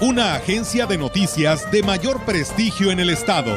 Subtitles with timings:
[0.00, 3.52] Una agencia de noticias de mayor prestigio en el estado.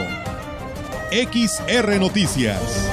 [1.12, 2.90] XR Noticias.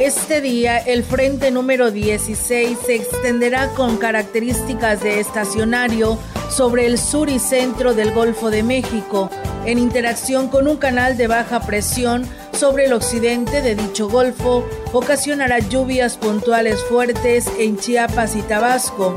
[0.00, 6.18] Este día, el frente número 16 se extenderá con características de estacionario
[6.50, 9.30] sobre el sur y centro del Golfo de México,
[9.64, 12.26] en interacción con un canal de baja presión
[12.60, 19.14] sobre el occidente de dicho golfo, ocasionará lluvias puntuales fuertes en Chiapas y Tabasco,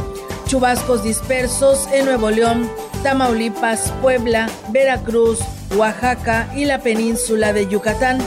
[0.48, 2.72] chubascos dispersos en Nuevo León,
[3.04, 5.40] Tamaulipas, Puebla, Veracruz,
[5.76, 8.20] Oaxaca y la península de Yucatán,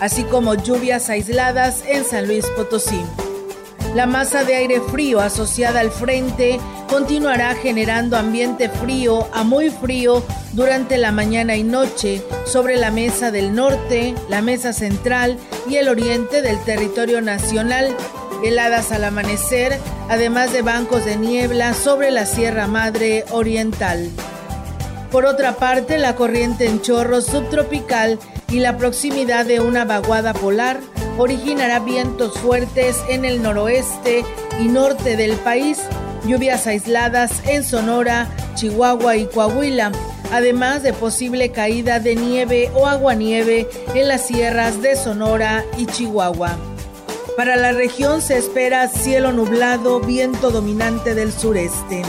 [0.00, 3.00] así como lluvias aisladas en San Luis Potosí.
[3.94, 10.24] La masa de aire frío asociada al frente continuará generando ambiente frío a muy frío
[10.52, 15.88] durante la mañana y noche sobre la mesa del norte, la mesa central y el
[15.88, 17.96] oriente del territorio nacional,
[18.42, 19.78] heladas al amanecer,
[20.08, 24.10] además de bancos de niebla sobre la Sierra Madre Oriental.
[25.12, 28.18] Por otra parte, la corriente en chorro subtropical
[28.50, 30.80] y la proximidad de una vaguada polar
[31.18, 34.24] originará vientos fuertes en el noroeste
[34.60, 35.80] y norte del país,
[36.26, 39.92] lluvias aisladas en Sonora, Chihuahua y Coahuila,
[40.32, 46.56] además de posible caída de nieve o aguanieve en las sierras de Sonora y Chihuahua.
[47.36, 52.02] Para la región se espera cielo nublado, viento dominante del sureste.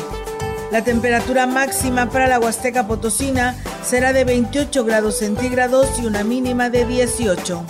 [0.71, 6.69] La temperatura máxima para la Huasteca Potosina será de 28 grados centígrados y una mínima
[6.69, 7.63] de 18.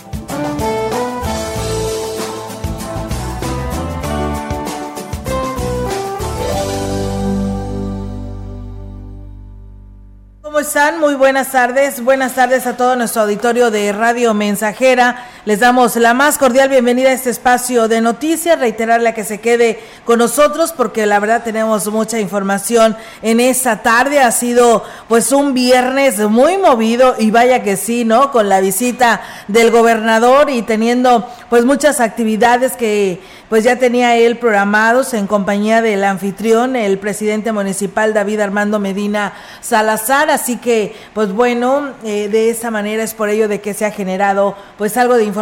[11.00, 12.04] Muy buenas tardes.
[12.04, 15.24] Buenas tardes a todo nuestro auditorio de Radio Mensajera.
[15.46, 18.58] Les damos la más cordial bienvenida a este espacio de noticias.
[18.58, 23.84] Reiterarle a que se quede con nosotros porque la verdad tenemos mucha información en esta
[23.84, 24.22] tarde.
[24.22, 28.32] Ha sido pues un viernes muy movido y vaya que sí, ¿no?
[28.32, 34.38] Con la visita del gobernador y teniendo pues muchas actividades que pues ya tenía él
[34.40, 40.32] programados en compañía del anfitrión, el presidente municipal David Armando Medina Salazar.
[40.32, 43.92] Así que, pues bueno, eh, de esa manera es por ello de que se ha
[43.92, 45.35] generado pues algo de información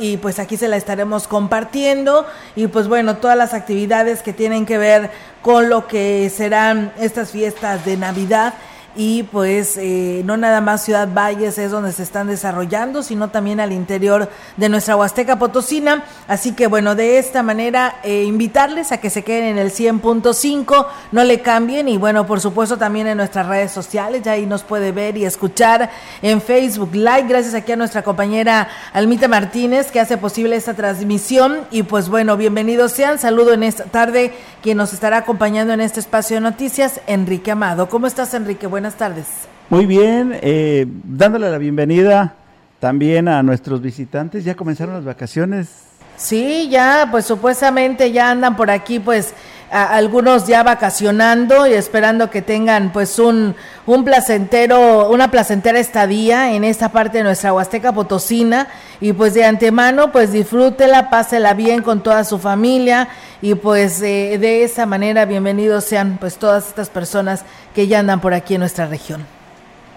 [0.00, 2.26] y pues aquí se la estaremos compartiendo.
[2.56, 5.10] Y pues bueno, todas las actividades que tienen que ver
[5.42, 8.54] con lo que serán estas fiestas de Navidad
[8.96, 13.60] y pues eh, no nada más Ciudad Valles es donde se están desarrollando, sino también
[13.60, 16.04] al interior de nuestra Huasteca Potosina.
[16.26, 20.86] Así que bueno, de esta manera eh, invitarles a que se queden en el 100.5,
[21.12, 24.62] no le cambien y bueno, por supuesto también en nuestras redes sociales, ya ahí nos
[24.62, 25.90] puede ver y escuchar
[26.22, 31.60] en Facebook Live, gracias aquí a nuestra compañera Almita Martínez que hace posible esta transmisión
[31.70, 36.00] y pues bueno, bienvenidos sean, saludo en esta tarde quien nos estará acompañando en este
[36.00, 37.88] espacio de noticias, Enrique Amado.
[37.88, 38.66] ¿Cómo estás Enrique?
[38.80, 39.26] Buenas tardes.
[39.68, 42.32] Muy bien, eh, dándole la bienvenida
[42.78, 44.42] también a nuestros visitantes.
[44.42, 45.68] ¿Ya comenzaron las vacaciones?
[46.16, 49.34] Sí, ya, pues supuestamente ya andan por aquí, pues
[49.70, 53.54] algunos ya vacacionando y esperando que tengan pues un,
[53.86, 58.66] un placentero, una placentera estadía en esta parte de nuestra Huasteca Potosina
[59.00, 63.08] y pues de antemano pues disfrútela, pásela bien con toda su familia
[63.40, 67.44] y pues eh, de esa manera bienvenidos sean pues todas estas personas
[67.74, 69.39] que ya andan por aquí en nuestra región.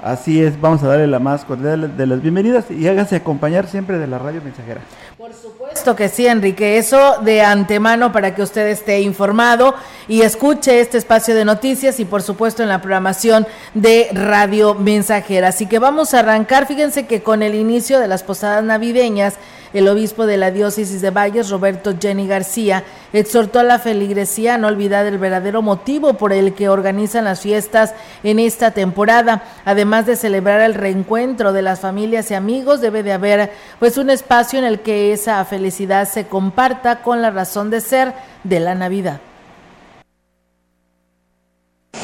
[0.03, 3.97] Así es, vamos a darle la más cordial de las bienvenidas y hágase acompañar siempre
[3.97, 4.81] de la radio mensajera.
[5.17, 9.73] Por supuesto que sí, Enrique, eso de antemano para que usted esté informado
[10.09, 15.47] y escuche este espacio de noticias y por supuesto en la programación de Radio Mensajera.
[15.47, 19.35] Así que vamos a arrancar, fíjense que con el inicio de las posadas navideñas,
[19.73, 24.57] el obispo de la diócesis de Valles, Roberto Jenny García, exhortó a la feligresía a
[24.57, 27.93] no olvidar el verdadero motivo por el que organizan las fiestas
[28.23, 29.43] en esta temporada.
[29.65, 34.09] Además de celebrar el reencuentro de las familias y amigos, debe de haber pues un
[34.09, 38.75] espacio en el que esa felicidad se comparta con la razón de ser de la
[38.75, 39.19] Navidad.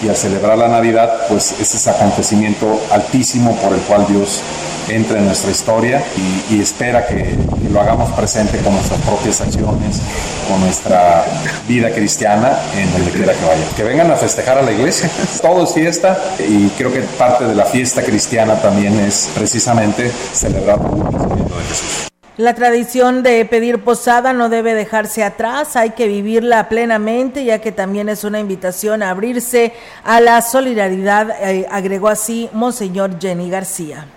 [0.01, 4.41] Y al celebrar la Navidad, pues es ese acontecimiento altísimo por el cual Dios
[4.89, 6.03] entre en nuestra historia
[6.49, 7.35] y, espera que,
[7.71, 10.01] lo hagamos presente con nuestras propias acciones,
[10.49, 11.23] con nuestra
[11.67, 13.63] vida cristiana en donde quiera que vaya.
[13.75, 15.09] Que vengan a festejar a la iglesia,
[15.41, 20.79] todo es fiesta y creo que parte de la fiesta cristiana también es precisamente celebrar
[20.79, 22.09] el nacimiento de Jesús.
[22.39, 27.73] La tradición de pedir posada no debe dejarse atrás, hay que vivirla plenamente, ya que
[27.73, 29.73] también es una invitación a abrirse
[30.05, 34.07] a la solidaridad, eh, agregó así Monseñor Jenny García.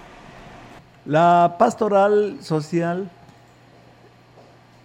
[1.05, 3.11] La pastoral social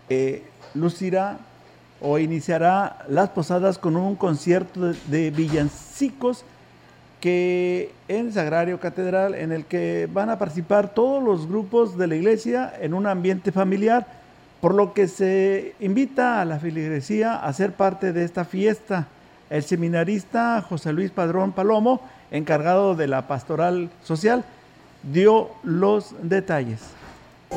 [0.09, 0.43] eh,
[0.73, 1.37] lucirá
[2.01, 6.43] o iniciará las posadas con un concierto de villancicos
[7.19, 12.15] que en Sagrario Catedral, en el que van a participar todos los grupos de la
[12.15, 14.07] iglesia en un ambiente familiar,
[14.59, 19.07] por lo que se invita a la feligresía a ser parte de esta fiesta.
[19.49, 24.43] El seminarista José Luis Padrón Palomo, encargado de la pastoral social,
[25.11, 26.79] dio los detalles.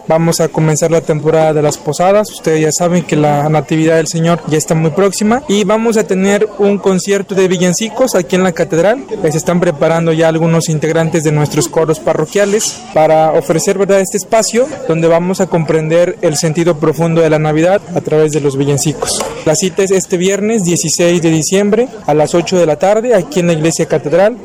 [0.06, 2.31] Vamos a comenzar la temporada de las posadas.
[2.31, 6.06] Ustedes ya saben que la Natividad del Señor ya está muy próxima y vamos a
[6.06, 9.05] tener un concierto de villancicos aquí en la catedral.
[9.31, 14.67] Se están preparando ya algunos integrantes de nuestros coros parroquiales para ofrecer verdad este espacio
[14.87, 19.25] donde vamos a comprender el sentido profundo de la Navidad a través de los villancicos.
[19.44, 23.41] La cita es este viernes 16 de diciembre a las 8 de la tarde aquí
[23.41, 24.37] en la iglesia catedral.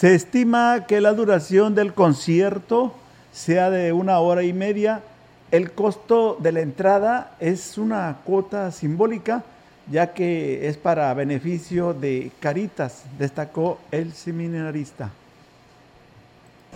[0.00, 2.94] Se estima que la duración del concierto
[3.34, 5.02] sea de una hora y media.
[5.50, 9.44] El costo de la entrada es una cuota simbólica,
[9.90, 15.10] ya que es para beneficio de Caritas, destacó el seminarista.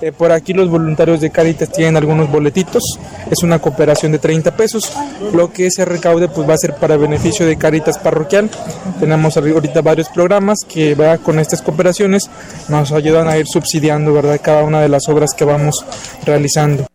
[0.00, 2.82] Eh, por aquí los voluntarios de Caritas tienen algunos boletitos,
[3.30, 4.92] es una cooperación de 30 pesos,
[5.32, 8.50] lo que se recaude pues va a ser para beneficio de Caritas parroquial.
[8.98, 12.28] Tenemos ahorita varios programas que con estas cooperaciones
[12.68, 14.40] nos ayudan a ir subsidiando ¿verdad?
[14.42, 15.84] cada una de las obras que vamos
[16.24, 16.86] realizando.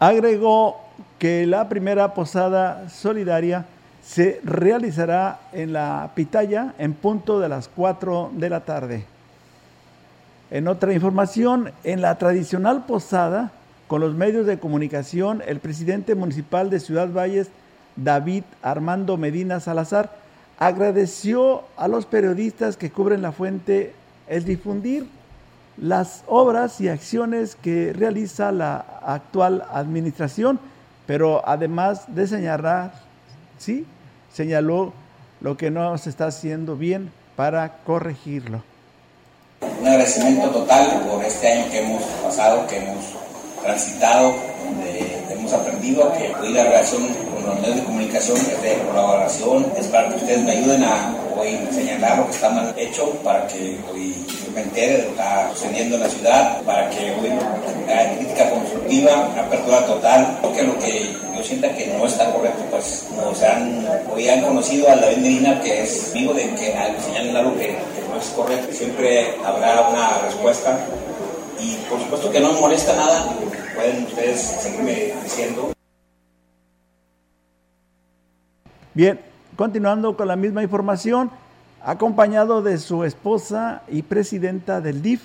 [0.00, 0.80] Agregó
[1.20, 3.66] que la primera posada solidaria
[4.04, 9.13] se realizará en la Pitaya en punto de las 4 de la tarde.
[10.50, 13.50] En otra información, en la tradicional posada,
[13.88, 17.48] con los medios de comunicación, el presidente municipal de Ciudad Valles,
[17.96, 20.16] David Armando Medina Salazar,
[20.58, 23.94] agradeció a los periodistas que cubren la fuente
[24.28, 25.06] el difundir
[25.76, 30.60] las obras y acciones que realiza la actual administración,
[31.06, 32.92] pero además de señalar,
[33.58, 33.86] sí,
[34.32, 34.92] señaló
[35.40, 38.62] lo que no se está haciendo bien para corregirlo
[39.84, 43.04] un agradecimiento total por este año que hemos pasado, que hemos
[43.62, 44.34] transitado,
[44.64, 49.66] donde hemos aprendido que hoy la relación con los medios de comunicación es de colaboración,
[49.76, 53.46] es para que ustedes me ayuden a hoy señalar lo que está mal hecho, para
[53.46, 54.14] que hoy
[54.54, 57.30] me entere de lo que está sucediendo en la ciudad, para que hoy
[57.86, 63.04] haya crítica constructiva, apertura total, porque lo que yo sienta que no está correcto, pues
[63.14, 67.54] nos han, hoy han conocido a David Medina, que es amigo de que señalen algo
[67.58, 67.73] que
[68.16, 70.86] es correcto, siempre habrá una respuesta.
[71.58, 73.34] Y por supuesto que no me molesta nada,
[73.74, 75.72] pueden ustedes seguirme diciendo.
[78.92, 79.20] Bien,
[79.56, 81.30] continuando con la misma información,
[81.82, 85.22] acompañado de su esposa y presidenta del DIF,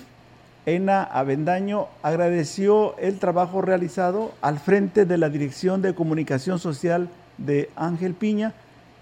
[0.66, 7.70] Ena Avendaño agradeció el trabajo realizado al frente de la Dirección de Comunicación Social de
[7.76, 8.54] Ángel Piña,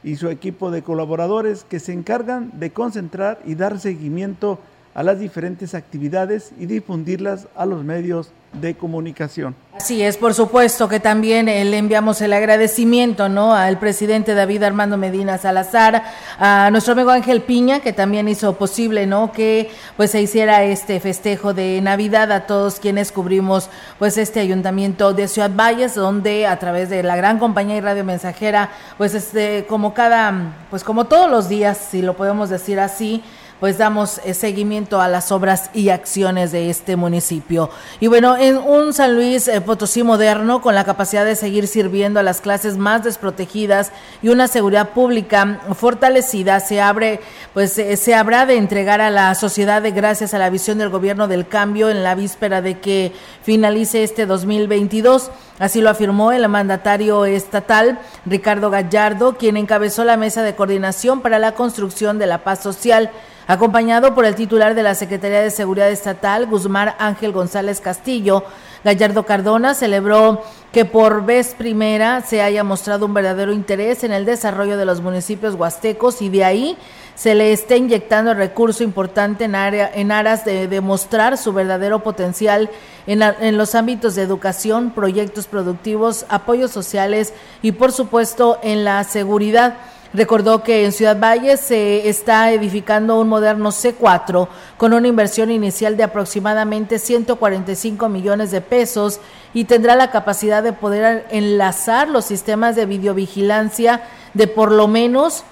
[0.09, 4.59] y su equipo de colaboradores que se encargan de concentrar y dar seguimiento
[4.95, 9.55] a las diferentes actividades y difundirlas a los medios de comunicación.
[9.75, 13.55] Así es, por supuesto que también eh, le enviamos el agradecimiento, ¿no?
[13.55, 16.03] Al presidente David Armando Medina Salazar,
[16.39, 19.31] a nuestro amigo Ángel Piña, que también hizo posible, ¿no?
[19.31, 25.13] Que pues se hiciera este festejo de Navidad a todos quienes cubrimos pues este ayuntamiento
[25.13, 29.65] de Ciudad Valles, donde a través de la gran compañía y radio mensajera, pues este,
[29.69, 33.23] como cada, pues como todos los días, si lo podemos decir así,
[33.61, 37.71] pues damos eh, seguimiento a las obras y acciones de este municipio.
[38.01, 42.21] Y bueno, en un San Luis eh, Potosí moderno, con la capacidad de seguir sirviendo
[42.21, 43.91] a las clases más desprotegidas
[44.23, 47.21] y una seguridad pública fortalecida, se abre,
[47.55, 50.91] pues eh, se habrá de entregar a la sociedad de gracias a la visión del
[50.91, 53.13] gobierno del cambio en la víspera de que
[53.43, 55.31] finalice este 2022.
[55.59, 61.41] Así lo afirmó el mandatario estatal Ricardo Gallardo, quien encabezó la mesa de coordinación para
[61.41, 63.11] la construcción de la paz social
[63.49, 68.45] acompañado por el titular de la Secretaría de Seguridad Estatal, Guzmán Ángel González Castillo.
[68.85, 74.27] Gallardo Cardona celebró que por vez primera se haya mostrado un verdadero interés en el
[74.27, 76.79] desarrollo de los municipios huastecos y de ahí
[77.15, 82.69] se le está inyectando recurso importante en, área, en aras de demostrar su verdadero potencial
[83.07, 89.03] en, en los ámbitos de educación, proyectos productivos, apoyos sociales y por supuesto en la
[89.05, 89.79] seguridad.
[90.15, 94.49] Recordó que en Ciudad Valle se está edificando un moderno C4
[94.79, 99.21] con una inversión inicial de aproximadamente 145 millones de pesos
[99.53, 105.45] y tendrá la capacidad de poder enlazar los sistemas de videovigilancia de por lo menos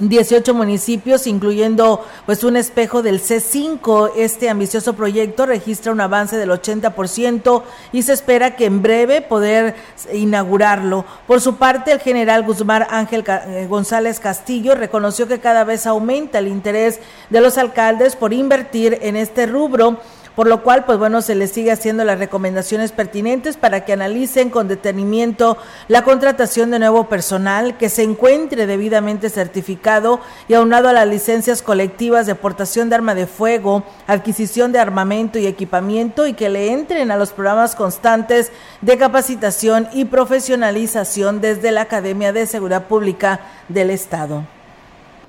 [0.00, 4.12] 18 municipios, incluyendo pues un espejo del C5.
[4.16, 9.76] Este ambicioso proyecto registra un avance del 80% y se espera que en breve poder
[10.12, 11.04] inaugurarlo.
[11.26, 16.38] Por su parte, el general Guzmán Ángel eh, González Castillo reconoció que cada vez aumenta
[16.38, 16.98] el interés
[17.30, 20.00] de los alcaldes por invertir en este rubro
[20.34, 24.50] por lo cual, pues bueno, se les sigue haciendo las recomendaciones pertinentes para que analicen
[24.50, 25.56] con detenimiento
[25.88, 31.62] la contratación de nuevo personal que se encuentre debidamente certificado y aunado a las licencias
[31.62, 36.72] colectivas de portación de arma de fuego, adquisición de armamento y equipamiento y que le
[36.72, 38.50] entren a los programas constantes
[38.80, 44.44] de capacitación y profesionalización desde la Academia de Seguridad Pública del Estado.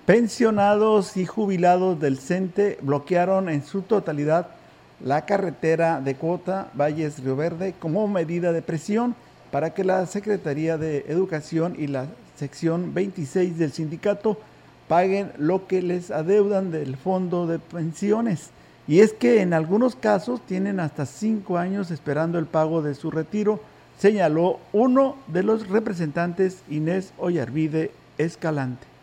[0.05, 4.49] Pensionados y jubilados del CENTE bloquearon en su totalidad
[5.03, 9.15] la carretera de cuota Valles Río Verde como medida de presión
[9.51, 14.37] para que la Secretaría de Educación y la sección 26 del sindicato
[14.87, 18.49] paguen lo que les adeudan del fondo de pensiones.
[18.87, 23.09] Y es que en algunos casos tienen hasta cinco años esperando el pago de su
[23.09, 23.59] retiro,
[23.97, 28.94] señaló uno de los representantes Inés Ollarvide Escalante.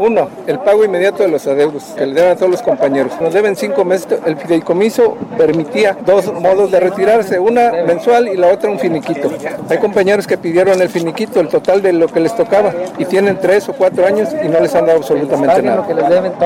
[0.00, 3.12] Uno, el pago inmediato de los adeudos que le deben a todos los compañeros.
[3.20, 4.06] Nos deben cinco meses.
[4.24, 9.30] El fideicomiso permitía dos modos de retirarse, una mensual y la otra un finiquito.
[9.68, 13.38] Hay compañeros que pidieron el finiquito, el total de lo que les tocaba, y tienen
[13.40, 15.84] tres o cuatro años y no les han dado absolutamente nada.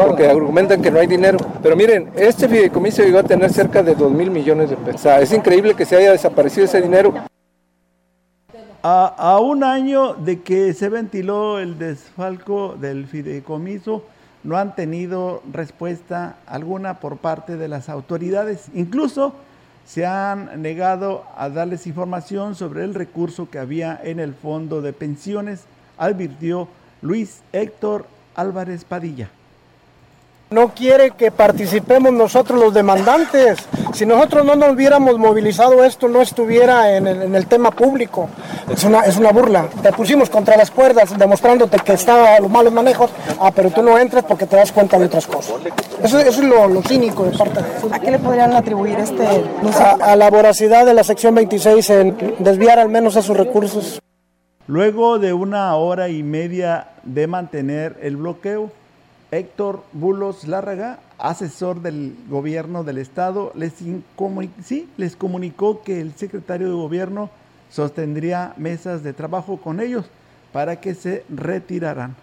[0.05, 1.39] Porque argumentan que no hay dinero.
[1.63, 4.97] Pero miren, este fideicomiso llegó a tener cerca de dos mil millones de pesos.
[4.97, 7.15] O sea, es increíble que se haya desaparecido ese dinero.
[8.87, 14.05] A, un año de que se ventiló el desfalco del fideicomiso,
[14.43, 18.67] no han tenido respuesta alguna por parte de las autoridades.
[18.75, 19.33] Incluso
[19.87, 24.93] se han negado a darles información sobre el recurso que había en el fondo de
[24.93, 25.65] pensiones,
[25.97, 26.69] advirtió
[27.01, 29.31] Luis Héctor Álvarez Padilla
[30.55, 33.59] no quiere que participemos nosotros los demandantes.
[33.93, 38.29] Si nosotros no nos hubiéramos movilizado esto, no estuviera en el, tema público.
[38.71, 39.67] Es una, es una burla.
[39.83, 43.99] Te pusimos contra las cuerdas demostrándote que estaba los malos manejos, ah, pero tú no
[43.99, 45.57] entras porque te das cuenta de otras cosas.
[46.03, 47.95] Eso, es lo, cínico de parte de...
[47.95, 49.27] ¿A qué le podrían atribuir este...?
[49.77, 54.01] A, a la voracidad de la sección 26 en desviar al menos esos recursos.
[54.67, 58.71] Luego de una hora y media de mantener el bloqueo,
[59.35, 63.73] Héctor Bulos Lárraga, asesor del gobierno del estado, les,
[64.63, 67.31] sí, les comunicó que el secretario de gobierno
[67.69, 70.07] sostendría mesas de trabajo con ellos
[70.53, 72.15] para que se retiraran.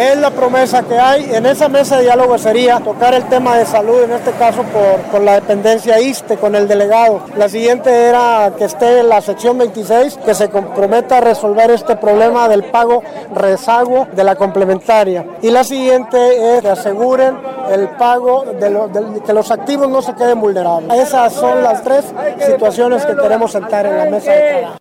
[0.00, 1.34] Es la promesa que hay.
[1.34, 5.20] En esa mesa de diálogo sería tocar el tema de salud, en este caso por,
[5.20, 7.20] la dependencia ISTE, con el delegado.
[7.36, 11.96] La siguiente era que esté en la sección 26, que se comprometa a resolver este
[11.96, 13.02] problema del pago
[13.34, 15.26] rezago de la complementaria.
[15.42, 17.38] Y la siguiente es que aseguren
[17.70, 20.98] el pago de, que los activos no se queden vulnerables.
[20.98, 22.06] Esas son las tres
[22.46, 24.79] situaciones que queremos sentar en la mesa de trabajo.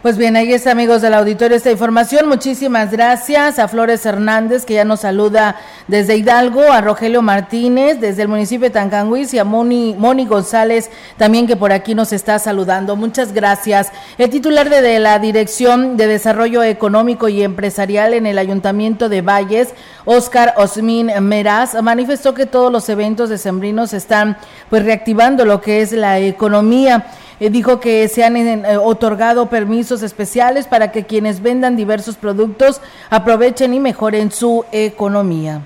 [0.00, 2.28] Pues bien, ahí está, amigos del auditorio, esta información.
[2.28, 5.56] Muchísimas gracias a Flores Hernández, que ya nos saluda
[5.88, 10.88] desde Hidalgo, a Rogelio Martínez, desde el municipio de Tancanguis, y a Moni, Moni González,
[11.16, 12.94] también que por aquí nos está saludando.
[12.94, 13.90] Muchas gracias.
[14.18, 19.74] El titular de, la Dirección de Desarrollo Económico y Empresarial en el Ayuntamiento de Valles,
[20.04, 24.36] Oscar Osmin Meraz, manifestó que todos los eventos decembrinos están
[24.70, 27.04] pues reactivando lo que es la economía.
[27.40, 32.80] Eh, dijo que se han eh, otorgado permisos especiales para que quienes vendan diversos productos
[33.10, 35.62] aprovechen y mejoren su economía.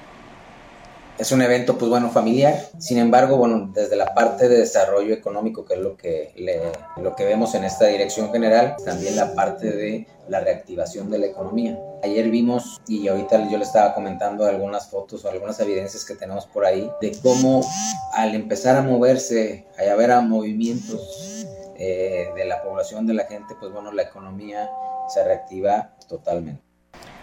[1.18, 2.54] Es un evento, pues bueno, familiar.
[2.78, 6.32] Sin embargo, bueno, desde la parte de desarrollo económico, que es lo que,
[7.00, 11.26] lo que vemos en esta dirección general, también la parte de la reactivación de la
[11.26, 11.78] economía.
[12.02, 16.46] Ayer vimos, y ahorita yo le estaba comentando algunas fotos o algunas evidencias que tenemos
[16.46, 17.64] por ahí, de cómo
[18.14, 21.31] al empezar a moverse, a haber movimientos
[21.84, 24.70] eh, de la población, de la gente, pues bueno, la economía
[25.08, 26.62] se reactiva totalmente.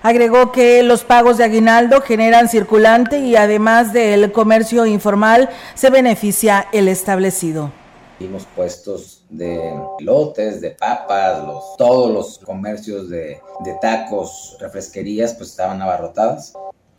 [0.04, 6.68] Agregó que los pagos de aguinaldo generan circulante y además del comercio informal se beneficia
[6.74, 7.72] el establecido.
[8.20, 15.52] Vimos puestos de lotes, de papas, los, todos los comercios de, de tacos, refresquerías, pues
[15.52, 16.54] estaban abarrotadas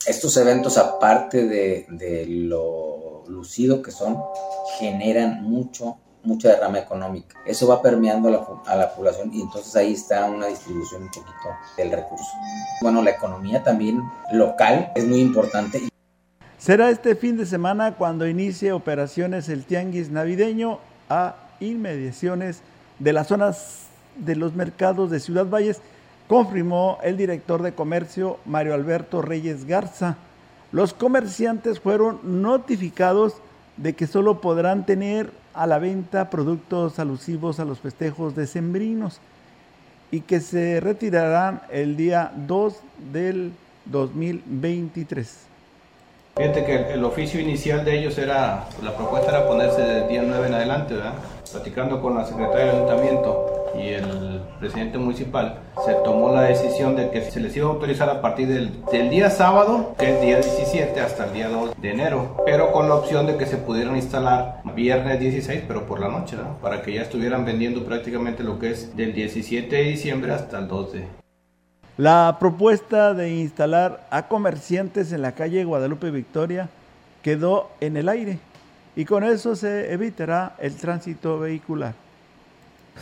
[0.06, 4.18] estos eventos, aparte de, de lo lucido que son,
[4.78, 7.36] generan mucho, mucha derrama económica.
[7.46, 11.08] Eso va permeando a la, a la, población y entonces ahí está una distribución un
[11.08, 12.30] poquito del recurso.
[12.82, 15.88] Bueno, la economía también local es muy importante.
[16.58, 22.60] Será este fin de semana cuando inicie operaciones el Tianguis Navideño a inmediaciones
[22.98, 23.86] de las zonas
[24.16, 25.80] de los mercados de Ciudad Valles,
[26.28, 30.16] confirmó el director de comercio Mario Alberto Reyes Garza.
[30.72, 33.34] Los comerciantes fueron notificados
[33.76, 39.20] de que solo podrán tener a la venta productos alusivos a los festejos decembrinos
[40.10, 42.76] y que se retirarán el día 2
[43.12, 43.52] del
[43.86, 45.46] 2023.
[46.36, 50.46] Fíjate que el, oficio inicial de ellos era, la propuesta era ponerse del día 9
[50.46, 51.14] en adelante, ¿verdad?
[51.50, 57.10] Platicando con la secretaria del ayuntamiento y el presidente municipal, se tomó la decisión de
[57.10, 60.36] que se les iba a autorizar a partir del, del, día sábado, que es día
[60.36, 63.96] 17, hasta el día 2 de enero, pero con la opción de que se pudieran
[63.96, 66.58] instalar viernes 16, pero por la noche, ¿no?
[66.58, 70.68] Para que ya estuvieran vendiendo prácticamente lo que es del 17 de diciembre hasta el
[70.68, 71.20] 2 de
[72.00, 76.70] la propuesta de instalar a comerciantes en la calle Guadalupe Victoria
[77.20, 78.38] quedó en el aire
[78.96, 81.92] y con eso se evitará el tránsito vehicular.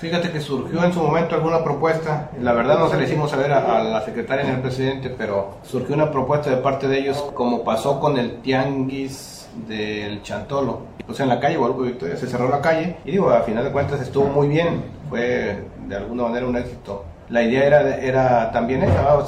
[0.01, 3.53] Fíjate que surgió en su momento alguna propuesta, la verdad no se le hicimos saber
[3.53, 7.65] a, la secretaria ni al presidente, pero surgió una propuesta de parte de ellos, como
[7.65, 10.83] pasó con el tianguis del Chantolo.
[11.05, 13.73] Pues en la calle Guadalupe Victoria se cerró la calle y digo, a final de
[13.73, 18.83] cuentas estuvo muy bien, fue de alguna manera un éxito la idea era, era también
[18.83, 19.27] esa.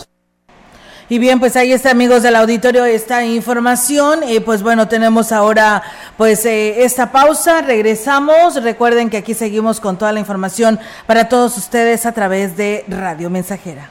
[1.10, 4.20] Y bien, pues ahí está, amigos del auditorio, esta información.
[4.22, 5.82] Y pues bueno, tenemos ahora
[6.16, 7.62] pues eh, esta pausa.
[7.62, 8.62] Regresamos.
[8.62, 13.28] Recuerden que aquí seguimos con toda la información para todos ustedes a través de Radio
[13.28, 13.90] Mensajera.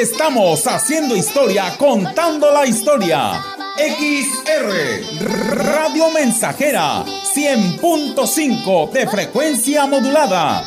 [0.00, 3.44] Estamos haciendo historia, contando la historia.
[3.76, 10.64] XR Radio Mensajera 100.5 de frecuencia modulada.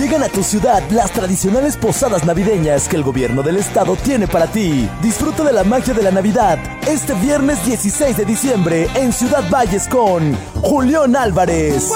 [0.00, 4.46] Llegan a tu ciudad las tradicionales posadas navideñas que el gobierno del estado tiene para
[4.46, 4.88] ti.
[5.02, 9.86] Disfruta de la magia de la Navidad este viernes 16 de diciembre en Ciudad Valles
[9.88, 11.90] con Julián Álvarez.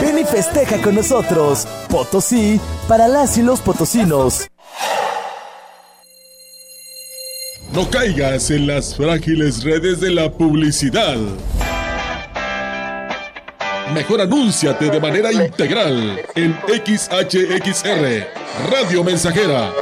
[0.00, 1.66] Ven y festeja con nosotros.
[1.88, 4.48] Potosí para las y los potosinos.
[7.72, 11.16] No caigas en las frágiles redes de la publicidad.
[13.92, 18.26] Mejor anúnciate de manera integral en XHXR,
[18.70, 19.72] Radio Mensajera,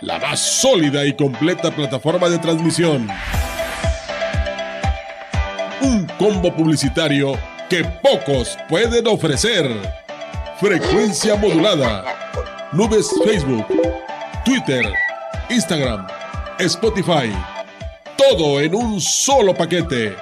[0.00, 3.08] la más sólida y completa plataforma de transmisión.
[5.82, 9.66] Un combo publicitario que pocos pueden ofrecer.
[10.60, 12.04] Frecuencia modulada.
[12.72, 13.66] Nubes Facebook,
[14.44, 14.84] Twitter,
[15.50, 16.06] Instagram,
[16.58, 17.32] Spotify.
[18.16, 20.16] Todo en un solo paquete.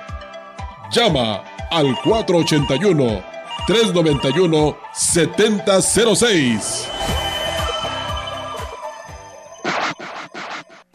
[0.90, 3.22] Llama al 481
[3.66, 6.88] 391 7006.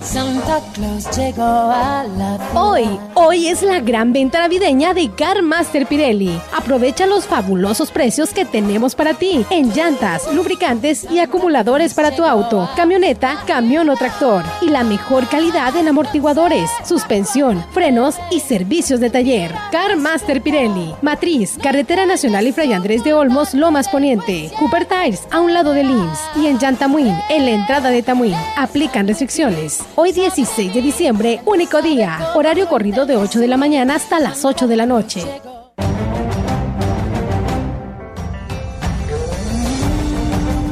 [0.00, 5.86] Santa Claus llegó a la Hoy, hoy es la gran venta navideña de Car Master
[5.86, 6.40] Pirelli.
[6.56, 12.24] Aprovecha los fabulosos precios que tenemos para ti en llantas, lubricantes y acumuladores para tu
[12.24, 19.00] auto, camioneta, camión o tractor y la mejor calidad en amortiguadores, suspensión, frenos y servicios
[19.00, 19.52] de taller.
[19.72, 25.26] Car Master Pirelli, Matriz, Carretera Nacional y Fray Andrés de Olmos, Lomas Poniente, Cooper Tires
[25.32, 28.36] a un lado del IMSS y en Yantamuín, en la entrada de Tamuín.
[28.56, 29.87] Aplican restricciones.
[29.96, 34.44] Hoy 16 de diciembre, único día, horario corrido de 8 de la mañana hasta las
[34.44, 35.22] 8 de la noche.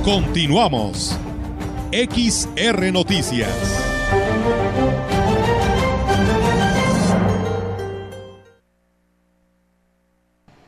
[0.05, 1.19] Continuamos.
[1.93, 3.51] XR Noticias.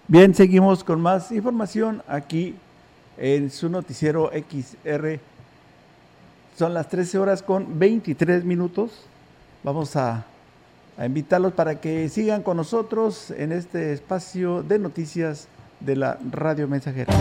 [0.09, 2.57] Bien, seguimos con más información aquí
[3.19, 5.28] en su noticiero XR Noticias.
[6.59, 8.91] Son las 13 horas con 23 minutos.
[9.63, 10.25] Vamos a,
[10.99, 15.47] invitarlos para que sigan con nosotros en este espacio de noticias
[15.79, 17.15] de la Radio Mensajera.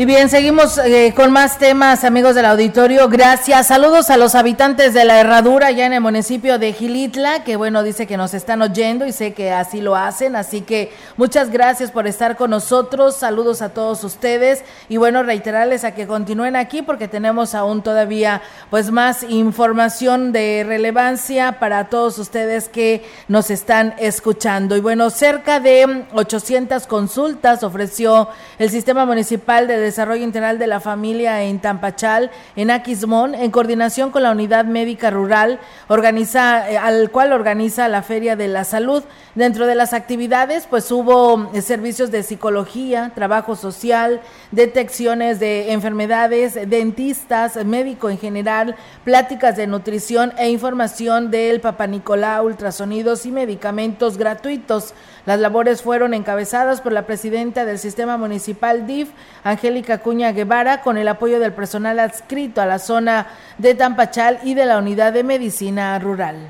[0.00, 3.08] Y bien, seguimos eh, con más temas, amigos del auditorio.
[3.08, 3.66] Gracias.
[3.66, 7.82] Saludos a los habitantes de la Herradura, ya en el municipio de Gilitla, que bueno,
[7.82, 10.36] dice que nos están oyendo y sé que así lo hacen.
[10.36, 13.16] Así que muchas gracias por estar con nosotros.
[13.16, 14.62] Saludos a todos ustedes.
[14.88, 20.62] Y bueno, reiterarles a que continúen aquí porque tenemos aún todavía pues más información de
[20.64, 24.76] relevancia para todos ustedes que nos están escuchando.
[24.76, 28.28] Y bueno, cerca de 800 consultas ofreció
[28.60, 34.10] el Sistema Municipal de Desarrollo Integral de la Familia en Tampachal, en Aquismón, en coordinación
[34.10, 39.02] con la Unidad Médica Rural, organiza, eh, al cual organiza la Feria de la Salud.
[39.34, 44.20] Dentro de las actividades, pues hubo eh, servicios de psicología, trabajo social,
[44.52, 52.46] detecciones de enfermedades, dentistas, médico en general, pláticas de nutrición e información del Papa Nicolau,
[52.46, 54.92] ultrasonidos y medicamentos gratuitos.
[55.28, 59.10] Las labores fueron encabezadas por la presidenta del Sistema Municipal DIF,
[59.44, 63.26] Angélica Cuña Guevara, con el apoyo del personal adscrito a la zona
[63.58, 66.48] de Tampachal y de la Unidad de Medicina Rural.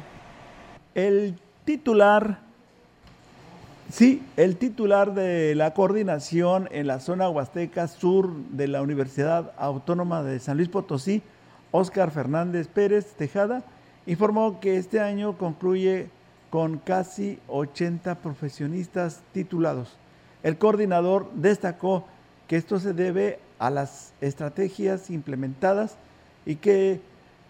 [0.95, 2.38] El titular,
[3.91, 10.23] sí, el titular de la coordinación en la zona Huasteca Sur de la Universidad Autónoma
[10.23, 11.21] de San Luis Potosí,
[11.73, 13.64] Óscar Fernández Pérez Tejada,
[14.07, 16.11] informó que este año concluye
[16.51, 19.97] con casi 80 profesionistas titulados.
[20.43, 22.05] El coordinador destacó
[22.47, 25.97] que esto se debe a las estrategias implementadas
[26.47, 27.01] y que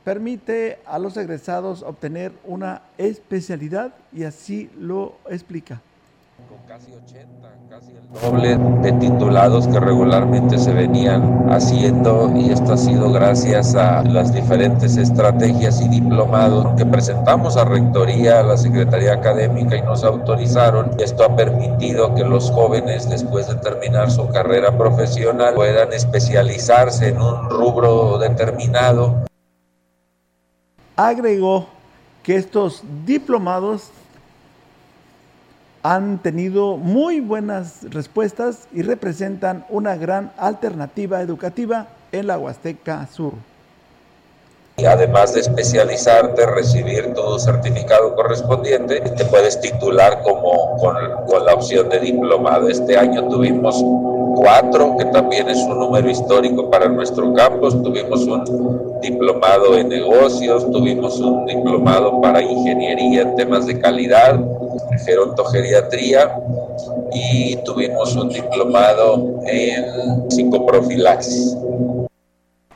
[0.05, 5.83] permite a los egresados obtener una especialidad y así lo explica
[6.46, 12.74] con casi 80, casi el doble de titulados que regularmente se venían haciendo y esto
[12.74, 18.57] ha sido gracias a las diferentes estrategias y diplomados que presentamos a Rectoría, a la
[18.57, 20.90] Secretaría Académica y nos autorizaron.
[20.98, 27.20] Esto ha permitido que los jóvenes después de terminar su carrera profesional puedan especializarse en
[27.20, 29.24] un rubro determinado.
[30.96, 31.66] Agregó
[32.22, 33.90] que estos diplomados
[35.83, 43.35] han tenido muy buenas respuestas y representan una gran alternativa educativa en la Huasteca Sur.
[44.77, 50.95] Y además de especializarte, recibir tu certificado correspondiente, te puedes titular como con,
[51.27, 52.69] con la opción de diplomado.
[52.69, 53.83] Este año tuvimos
[54.37, 57.83] cuatro, que también es un número histórico para nuestro campus.
[57.83, 64.38] Tuvimos un diplomado en negocios, tuvimos un diplomado para ingeniería en temas de calidad,
[65.05, 66.38] gerontogeriatría
[67.12, 71.57] y tuvimos un diplomado en psicoprofilaxis.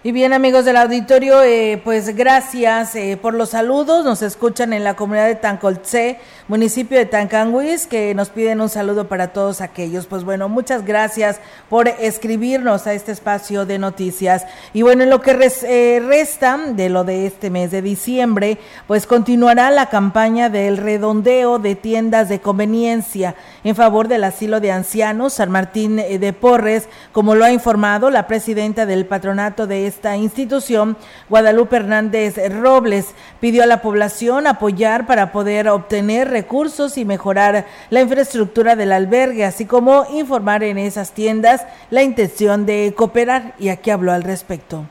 [0.05, 4.05] Y bien amigos del auditorio, eh, pues gracias eh, por los saludos.
[4.05, 9.07] Nos escuchan en la comunidad de Tancolce, municipio de Tancanguis, que nos piden un saludo
[9.07, 10.07] para todos aquellos.
[10.07, 11.39] Pues bueno, muchas gracias
[11.69, 14.45] por escribirnos a este espacio de noticias.
[14.73, 19.07] Y bueno, en lo que eh, resta de lo de este mes de diciembre, pues
[19.07, 25.35] continuará la campaña del redondeo de tiendas de conveniencia en favor del asilo de ancianos
[25.35, 30.97] San Martín de Porres, como lo ha informado la presidenta del patronato de esta institución,
[31.29, 38.01] Guadalupe Hernández Robles, pidió a la población apoyar para poder obtener recursos y mejorar la
[38.01, 43.55] infraestructura del albergue, así como informar en esas tiendas la intención de cooperar.
[43.59, 44.87] Y aquí habló al respecto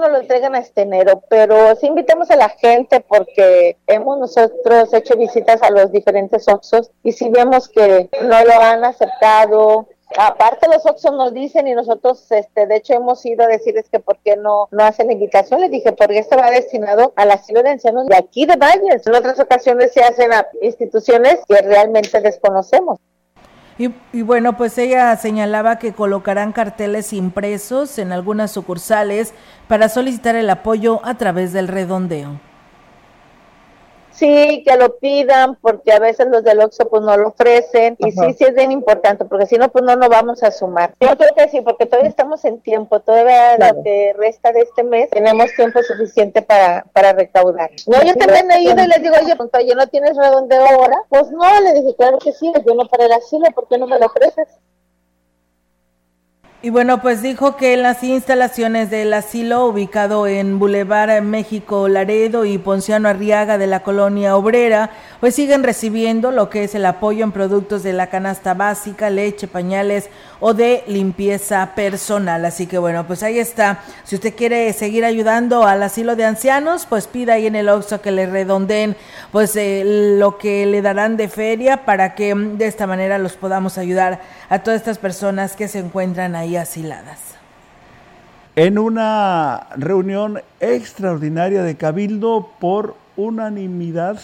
[0.00, 5.16] no lo entregan este enero, pero sí invitamos a la gente porque hemos nosotros hecho
[5.16, 10.84] visitas a los diferentes Oxos y si vemos que no lo han aceptado, aparte los
[10.86, 14.36] Oxos nos dicen y nosotros este de hecho hemos ido a decirles que por qué
[14.36, 15.60] no no hacen la invitación.
[15.60, 19.14] Les dije porque esto va destinado al asilo de ancianos de aquí de Valles en
[19.14, 22.98] otras ocasiones se hacen a instituciones que realmente desconocemos.
[23.78, 29.34] Y, bueno, pues ella señalaba que colocarán carteles impresos en algunas sucursales
[29.66, 32.38] para solicitar el apoyo a través del redondeo.
[34.22, 38.12] Sí, que lo pidan, porque a veces los del Oxxo pues no lo ofrecen, y
[38.12, 40.94] sí, sí es bien importante, porque si no, pues no nos vamos a sumar.
[41.00, 44.84] Yo creo que sí, porque todavía estamos en tiempo, todavía lo que resta de este
[44.84, 47.72] mes, tenemos tiempo suficiente para, para recaudar.
[47.88, 50.98] No, yo también he ido y les digo, oye, pues, oye, ¿no tienes redondeo ahora?
[51.08, 53.88] Pues no, le dije, claro que sí, yo no para el asilo, ¿por qué no
[53.88, 54.46] me lo ofreces?
[56.64, 62.56] Y bueno, pues dijo que las instalaciones del asilo ubicado en Boulevard México Laredo y
[62.56, 67.32] Ponciano Arriaga de la colonia obrera, pues siguen recibiendo lo que es el apoyo en
[67.32, 70.08] productos de la canasta básica, leche, pañales
[70.44, 72.44] o de limpieza personal.
[72.44, 73.78] Así que bueno, pues ahí está.
[74.02, 78.02] Si usted quiere seguir ayudando al asilo de ancianos, pues pida ahí en el Oxxo
[78.02, 78.96] que le redondeen
[79.30, 83.34] pues eh, lo que le darán de feria para que mm, de esta manera los
[83.34, 87.20] podamos ayudar a todas estas personas que se encuentran ahí asiladas.
[88.56, 94.18] En una reunión extraordinaria de Cabildo por unanimidad,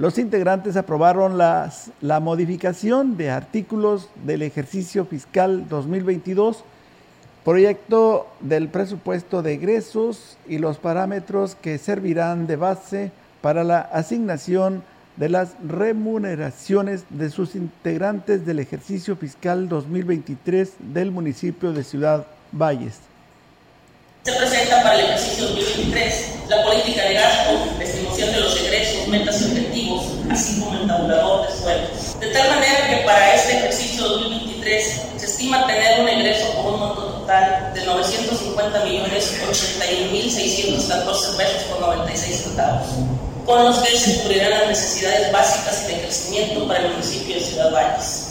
[0.00, 6.64] los integrantes aprobaron las, la modificación de artículos del ejercicio fiscal 2022,
[7.44, 14.82] proyecto del presupuesto de egresos y los parámetros que servirán de base para la asignación
[15.18, 23.09] de las remuneraciones de sus integrantes del ejercicio fiscal 2023 del municipio de Ciudad Valles.
[24.22, 29.08] Se presenta para el ejercicio 2023 la política de gasto, la estimación de los egresos,
[29.08, 32.20] metas y objetivos, así como el tabulador de sueldos.
[32.20, 36.80] De tal manera que para este ejercicio 2023 se estima tener un egreso por un
[36.80, 42.86] monto total de 950 millones 81 mil 614 pesos con 96 centavos
[43.46, 47.40] con los que se cubrirán las necesidades básicas y de crecimiento para el municipio de
[47.40, 48.29] Ciudad Valles.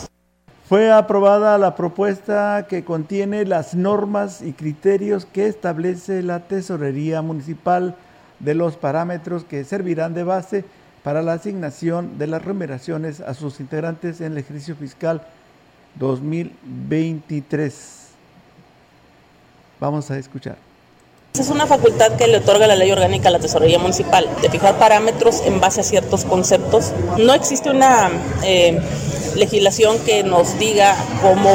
[0.69, 7.95] Fue aprobada la propuesta que contiene las normas y criterios que establece la Tesorería Municipal
[8.37, 10.63] de los parámetros que servirán de base
[11.01, 15.23] para la asignación de las remuneraciones a sus integrantes en el ejercicio fiscal
[15.95, 18.09] 2023.
[19.79, 20.57] Vamos a escuchar.
[21.33, 24.77] Es una facultad que le otorga la ley orgánica a la tesorería municipal de fijar
[24.77, 26.93] parámetros en base a ciertos conceptos.
[27.17, 28.11] No existe una
[28.43, 28.79] eh,
[29.35, 31.49] legislación que nos diga cómo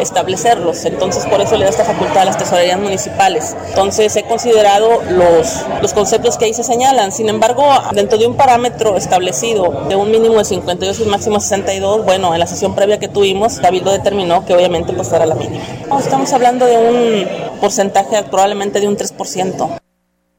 [0.00, 3.56] establecerlos, entonces por eso le da esta facultad a las tesorerías municipales.
[3.68, 8.36] Entonces he considerado los, los conceptos que ahí se señalan, sin embargo, dentro de un
[8.36, 12.46] parámetro establecido de un mínimo de 52 y un máximo de 62, bueno, en la
[12.46, 15.64] sesión previa que tuvimos, Cabildo determinó que obviamente pues era la mínima.
[15.98, 19.78] estamos hablando de un porcentaje probablemente de un 3%.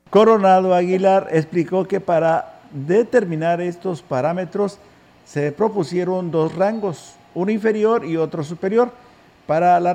[0.09, 4.79] Coronado Aguilar explicó que para determinar estos parámetros
[5.31, 8.91] se propusieron dos rangos, uno inferior y otro superior,
[9.45, 9.93] para la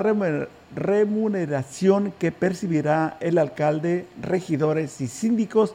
[0.73, 5.73] remuneración que percibirá el alcalde, regidores y síndicos,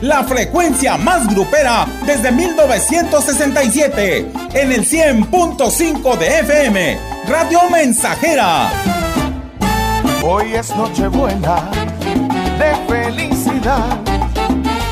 [0.00, 8.70] La frecuencia más grupera desde 1967 en el 100.5 de FM Radio Mensajera.
[10.22, 11.70] Hoy es Nochebuena
[12.58, 13.98] de felicidad.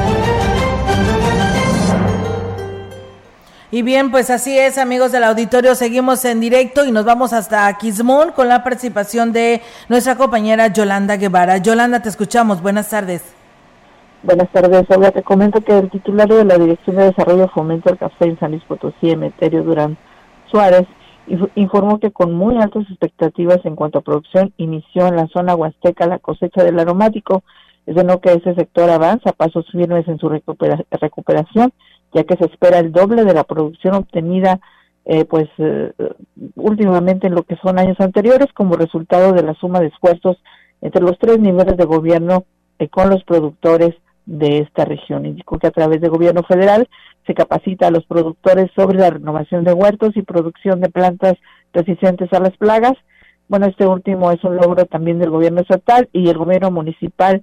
[3.73, 7.71] Y bien, pues así es, amigos del auditorio, seguimos en directo y nos vamos hasta
[7.77, 11.55] Quismón con la participación de nuestra compañera Yolanda Guevara.
[11.55, 12.61] Yolanda, te escuchamos.
[12.61, 13.33] Buenas tardes.
[14.23, 15.11] Buenas tardes, Olga.
[15.11, 18.51] Te comento que el titular de la Dirección de Desarrollo Fomento del Café en San
[18.51, 19.97] Luis Potosí, Emeterio Durán
[20.51, 20.85] Suárez,
[21.55, 26.07] informó que con muy altas expectativas en cuanto a producción, inició en la zona huasteca
[26.07, 27.43] la cosecha del aromático.
[27.85, 31.71] Es de no que ese sector avanza pasos firmes en su recuperación
[32.13, 34.59] ya que se espera el doble de la producción obtenida
[35.05, 35.93] eh, pues eh,
[36.55, 40.37] últimamente en lo que son años anteriores como resultado de la suma de esfuerzos
[40.81, 42.45] entre los tres niveles de gobierno
[42.77, 43.95] eh, con los productores
[44.27, 45.25] de esta región.
[45.25, 46.87] Indicó que a través del gobierno federal
[47.25, 51.33] se capacita a los productores sobre la renovación de huertos y producción de plantas
[51.73, 52.93] resistentes a las plagas.
[53.47, 57.41] Bueno, este último es un logro también del gobierno estatal y el gobierno municipal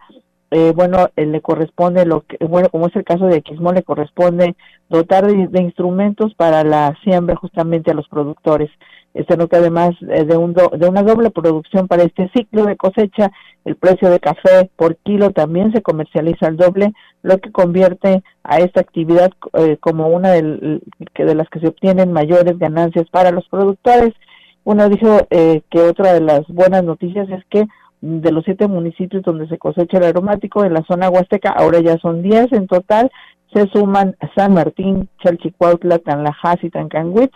[0.51, 3.83] eh, bueno, eh, le corresponde lo que, bueno, como es el caso de Quismón, le
[3.83, 4.57] corresponde
[4.89, 8.71] dotar de, instrumentos para la siembra justamente a los productores.
[9.13, 12.77] Este no que además eh, de, un de una doble producción para este ciclo de
[12.77, 13.31] cosecha,
[13.67, 18.59] el precio de café por kilo también se comercializa al doble, lo que convierte a
[18.59, 19.33] esta actividad
[19.81, 20.81] como una de,
[21.15, 24.15] de las que se obtienen mayores ganancias para los productores.
[24.65, 27.67] Uno dijo que otra de las buenas noticias es que
[28.01, 31.99] de los siete municipios donde se cosecha el aromático en la zona huasteca, ahora ya
[31.99, 33.11] son diez en total,
[33.53, 37.35] se suman San Martín, Chalchicuautla, Tanlajas y Tancanwitz,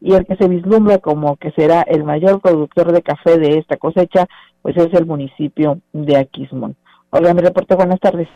[0.00, 3.76] y el que se vislumbra como que será el mayor productor de café de esta
[3.76, 4.26] cosecha,
[4.60, 6.76] pues es el municipio de Aquismón.
[7.10, 8.28] Hola, mi reporte, buenas tardes.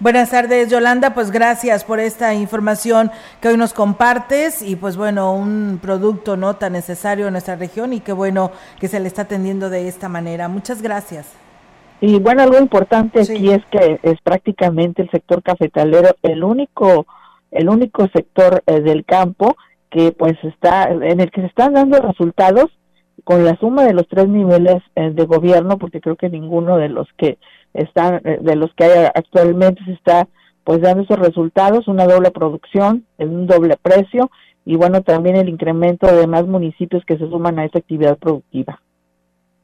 [0.00, 1.12] Buenas tardes, Yolanda.
[1.12, 3.10] Pues gracias por esta información
[3.42, 7.92] que hoy nos compartes y pues bueno, un producto no tan necesario en nuestra región
[7.92, 10.48] y qué bueno que se le está atendiendo de esta manera.
[10.48, 11.36] Muchas gracias.
[12.00, 17.06] Y bueno, algo importante aquí es que es prácticamente el sector cafetalero el único
[17.50, 19.54] el único sector eh, del campo
[19.90, 22.70] que pues está en el que se están dando resultados
[23.24, 26.88] con la suma de los tres niveles eh, de gobierno, porque creo que ninguno de
[26.88, 27.38] los que
[27.74, 30.28] están, eh, de los que hay actualmente se está
[30.64, 34.30] pues dando esos resultados, una doble producción, un doble precio
[34.64, 38.80] y bueno, también el incremento de más municipios que se suman a esta actividad productiva.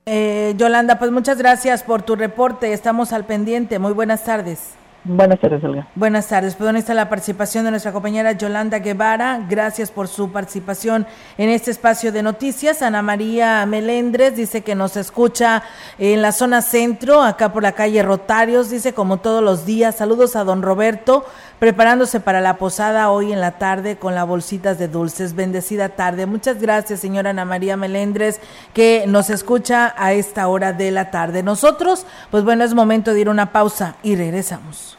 [0.07, 4.77] Eh, Yolanda, pues muchas gracias por tu reporte, estamos al pendiente, muy buenas tardes.
[5.09, 5.87] Buenas tardes, Olga.
[5.95, 6.57] Buenas tardes.
[6.57, 9.47] Pues está la participación de nuestra compañera Yolanda Guevara.
[9.49, 11.07] Gracias por su participación
[11.39, 12.83] en este espacio de noticias.
[12.83, 15.63] Ana María Melendres dice que nos escucha
[15.99, 18.69] en la zona centro, acá por la calle Rotarios.
[18.69, 19.95] Dice como todos los días.
[19.95, 21.25] Saludos a don Roberto,
[21.59, 25.35] preparándose para la posada hoy en la tarde con las bolsitas de dulces.
[25.35, 26.27] Bendecida tarde.
[26.27, 28.41] Muchas gracias, señora Ana María Melendres,
[28.75, 31.43] que nos escucha a esta hora de la tarde.
[31.43, 34.99] Nosotros, pues bueno, es momento de ir a una pausa y regresamos.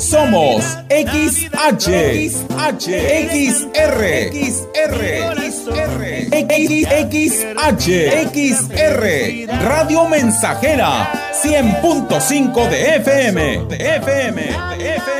[0.00, 2.86] Somos XH, XH,
[3.36, 4.00] XR,
[4.32, 4.96] XR,
[6.80, 7.60] XR,
[8.32, 9.04] XR,
[9.62, 14.42] Radio Mensajera, 100.5 de FM, de FM,
[14.78, 15.19] de FM,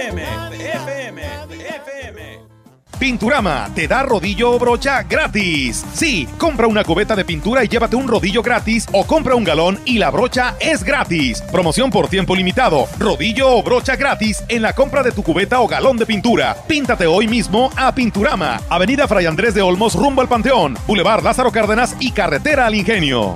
[3.00, 5.86] Pinturama te da rodillo o brocha gratis.
[5.94, 9.80] Sí, compra una cubeta de pintura y llévate un rodillo gratis o compra un galón
[9.86, 11.40] y la brocha es gratis.
[11.50, 12.86] Promoción por tiempo limitado.
[12.98, 16.54] Rodillo o brocha gratis en la compra de tu cubeta o galón de pintura.
[16.68, 18.60] Píntate hoy mismo a Pinturama.
[18.68, 20.76] Avenida Fray Andrés de Olmos rumbo al Panteón.
[20.86, 23.34] Boulevard Lázaro Cárdenas y Carretera al Ingenio.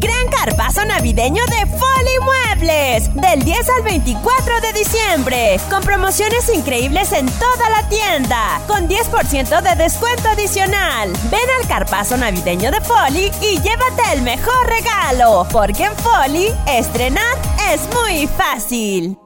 [0.00, 3.12] Gran carpazo navideño de Folly Muebles.
[3.16, 5.60] Del 10 al 24 de diciembre.
[5.68, 8.60] Con promociones increíbles en toda la tienda.
[8.68, 11.10] Con 10% de descuento adicional.
[11.32, 15.44] Ven al carpazo navideño de Folly y llévate el mejor regalo.
[15.50, 17.36] Porque en Folly, estrenar
[17.72, 19.18] es muy fácil.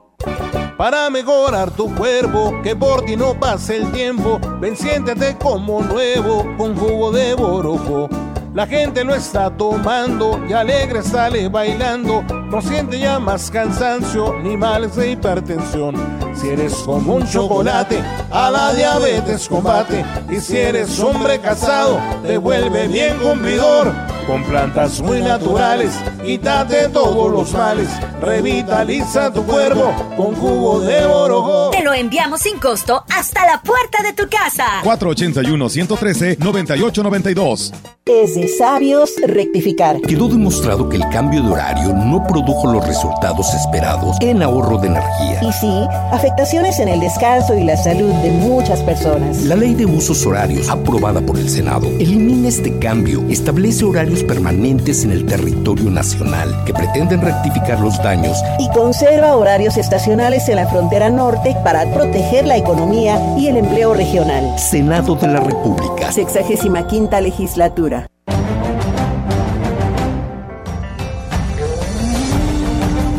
[0.75, 6.47] Para mejorar tu cuerpo, que por ti no pase el tiempo, ven siéntete como nuevo
[6.57, 8.09] con jugo de borojo.
[8.53, 12.21] La gente lo está tomando y alegre sale bailando.
[12.21, 15.95] No siente ya más cansancio ni males de hipertensión.
[16.35, 17.99] Si eres como un chocolate,
[18.29, 20.05] a la diabetes combate.
[20.29, 23.91] Y si eres hombre casado, te vuelve bien cumplidor.
[24.27, 25.93] Con plantas muy naturales,
[26.23, 27.89] quítate todos los males.
[28.21, 31.71] Revitaliza tu cuerpo con jugo de orojo.
[31.71, 34.81] Te lo enviamos sin costo hasta la puerta de tu casa.
[34.83, 37.73] 481-113-9892.
[38.05, 40.01] Es de sabios rectificar.
[40.01, 44.87] Quedó demostrado que el cambio de horario no produjo los resultados esperados en ahorro de
[44.87, 45.39] energía.
[45.41, 45.71] Y sí,
[46.11, 49.43] afectaciones en el descanso y la salud de muchas personas.
[49.43, 55.05] La ley de usos horarios, aprobada por el Senado, elimina este cambio, establece horarios permanentes
[55.05, 60.67] en el territorio nacional que pretenden rectificar los daños y conserva horarios estacionales en la
[60.67, 64.59] frontera norte para proteger la economía y el empleo regional.
[64.59, 66.11] Senado de la República.
[66.11, 68.07] Sexagésima quinta legislatura.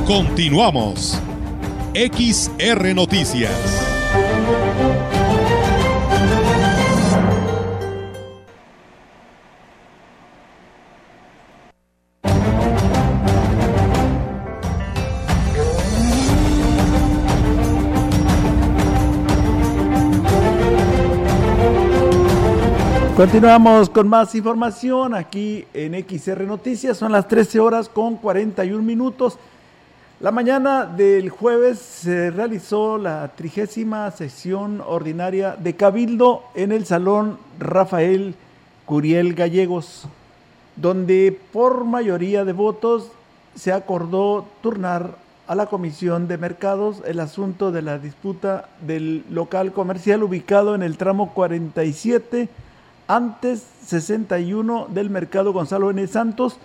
[0.07, 1.19] Continuamos.
[1.95, 3.84] XR Noticias.
[23.17, 26.97] Continuamos con más información aquí en XR Noticias.
[26.97, 29.39] Son las 13 horas con 41 minutos.
[30.19, 37.39] La mañana del jueves se realizó la trigésima sesión ordinaria de Cabildo en el Salón
[37.61, 38.35] Rafael
[38.85, 40.09] Curiel Gallegos,
[40.75, 43.13] donde por mayoría de votos
[43.55, 45.15] se acordó turnar
[45.47, 50.83] a la Comisión de Mercados el asunto de la disputa del local comercial ubicado en
[50.83, 52.49] el tramo 47
[53.07, 56.07] antes 61 del Mercado Gonzalo N.
[56.07, 56.57] Santos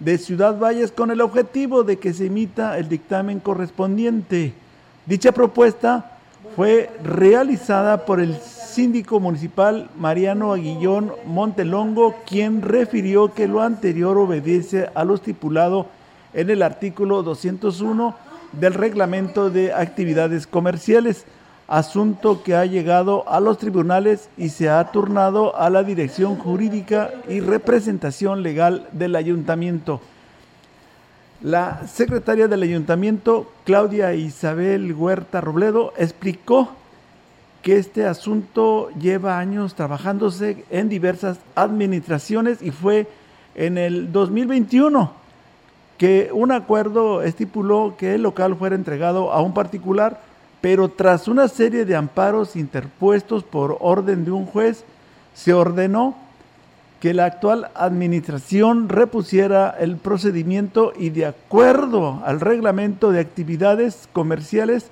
[0.00, 4.52] de Ciudad Valles con el objetivo de que se emita el dictamen correspondiente.
[5.06, 6.18] Dicha propuesta
[6.56, 14.90] fue realizada por el síndico municipal Mariano Aguillón Montelongo, quien refirió que lo anterior obedece
[14.94, 15.86] a lo estipulado
[16.32, 18.16] en el artículo 201
[18.52, 21.24] del reglamento de actividades comerciales
[21.66, 27.10] asunto que ha llegado a los tribunales y se ha turnado a la dirección jurídica
[27.28, 30.00] y representación legal del ayuntamiento.
[31.42, 36.70] La secretaria del ayuntamiento, Claudia Isabel Huerta Robledo, explicó
[37.62, 43.08] que este asunto lleva años trabajándose en diversas administraciones y fue
[43.54, 45.12] en el 2021
[45.98, 50.20] que un acuerdo estipuló que el local fuera entregado a un particular
[50.64, 54.82] pero tras una serie de amparos interpuestos por orden de un juez,
[55.34, 56.16] se ordenó
[57.00, 64.86] que la actual administración repusiera el procedimiento y de acuerdo al reglamento de actividades comerciales,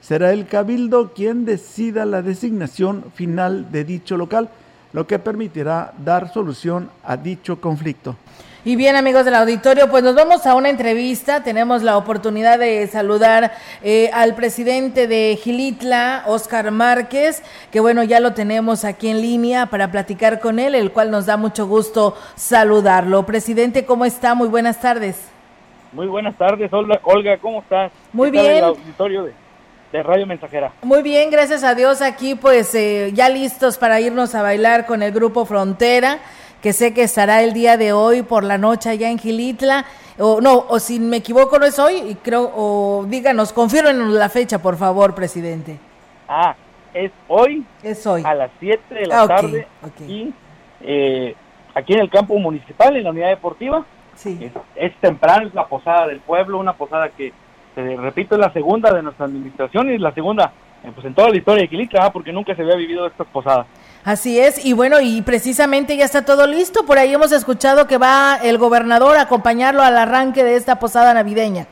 [0.00, 4.48] será el cabildo quien decida la designación final de dicho local,
[4.92, 8.16] lo que permitirá dar solución a dicho conflicto.
[8.64, 11.42] Y bien, amigos del auditorio, pues nos vamos a una entrevista.
[11.42, 13.50] Tenemos la oportunidad de saludar
[13.82, 17.42] eh, al presidente de Gilitla, Oscar Márquez,
[17.72, 21.26] que bueno, ya lo tenemos aquí en línea para platicar con él, el cual nos
[21.26, 23.26] da mucho gusto saludarlo.
[23.26, 24.36] Presidente, ¿cómo está?
[24.36, 25.28] Muy buenas tardes.
[25.92, 27.90] Muy buenas tardes, Olga, ¿cómo estás?
[28.12, 28.62] Muy bien.
[28.62, 29.24] auditorio
[29.92, 30.72] de Radio Mensajera.
[30.82, 35.02] Muy bien, gracias a Dios aquí pues eh, ya listos para irnos a bailar con
[35.02, 36.20] el grupo Frontera,
[36.62, 39.84] que sé que estará el día de hoy por la noche allá en Gilitla,
[40.18, 44.28] o no, o si me equivoco no es hoy, y creo, o díganos, confirmen la
[44.28, 45.78] fecha por favor, presidente.
[46.28, 46.54] Ah,
[46.94, 47.64] es hoy.
[47.82, 48.22] Es hoy.
[48.24, 50.32] A las 7 de la Ah, tarde, aquí,
[50.82, 51.34] eh,
[51.74, 53.84] aquí en el campo municipal, en la unidad deportiva.
[54.14, 54.38] Sí.
[54.40, 57.32] Es, es temprano, es la posada del pueblo, una posada que,
[57.74, 60.52] te repito, es la segunda de nuestra administración y la segunda
[60.84, 63.26] eh, pues en toda la historia de Quilitla, ah, porque nunca se había vivido estas
[63.28, 63.66] posadas.
[64.04, 67.98] Así es, y bueno, y precisamente ya está todo listo, por ahí hemos escuchado que
[67.98, 71.68] va el gobernador a acompañarlo al arranque de esta posada navideña.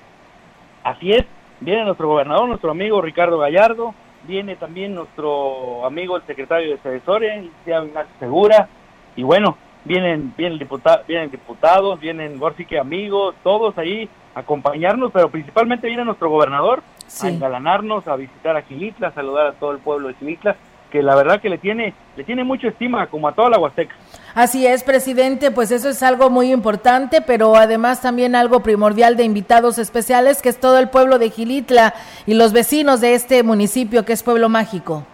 [0.85, 1.26] Así es,
[1.59, 3.95] viene nuestro gobernador, nuestro amigo Ricardo Gallardo,
[4.28, 8.68] viene también nuestro amigo el secretario de Sedesore, Ignacio Segura,
[9.16, 15.31] y bueno, vienen, vienen, diputa- vienen diputados, vienen, que amigos, todos ahí a acompañarnos, pero
[15.31, 16.85] principalmente viene nuestro gobernador
[17.22, 20.55] a engalanarnos, a visitar a Gilitla, a saludar a todo el pueblo de Gilitla,
[20.91, 23.95] que la verdad que le tiene, le tiene mucha estima, como a toda la Huasteca.
[24.34, 29.24] Así es, presidente, pues eso es algo muy importante, pero además también algo primordial de
[29.24, 31.95] invitados especiales, que es todo el pueblo de Gilitla
[32.26, 35.05] y los vecinos de este municipio, que es Pueblo Mágico.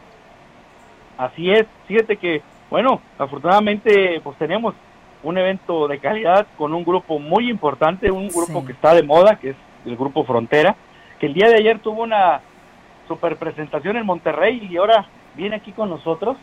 [1.19, 4.75] Así es, fíjate que, bueno, afortunadamente pues tenemos
[5.23, 9.37] un evento de calidad con un grupo muy importante, un grupo que está de moda,
[9.37, 9.57] que es
[9.87, 10.77] el grupo Frontera,
[11.19, 12.41] que el día de ayer tuvo una
[13.09, 15.07] super presentación en Monterrey y ahora
[15.37, 16.37] viene aquí con nosotros.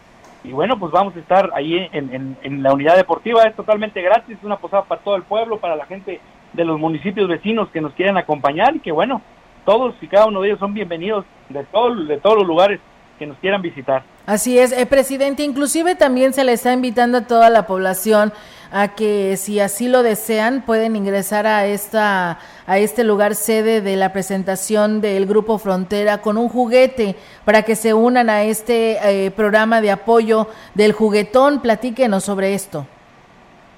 [0.44, 4.38] Y bueno, pues vamos a estar ahí en, en- la unidad deportiva, es totalmente gratis,
[4.38, 6.20] es una posada para todo el pueblo, para la gente
[6.52, 8.76] de los municipios vecinos que nos quieran acompañar.
[8.76, 9.22] Y que bueno,
[9.66, 12.80] todos y cada uno de ellos son bienvenidos de, todo, de todos los lugares
[13.24, 14.04] que nos quieran visitar.
[14.26, 18.34] Así es, eh, presidente, inclusive también se le está invitando a toda la población
[18.72, 23.96] a que si así lo desean pueden ingresar a esta a este lugar sede de
[23.96, 27.16] la presentación del grupo Frontera con un juguete
[27.46, 31.62] para que se unan a este eh, programa de apoyo del juguetón.
[31.62, 32.86] Platíquenos sobre esto.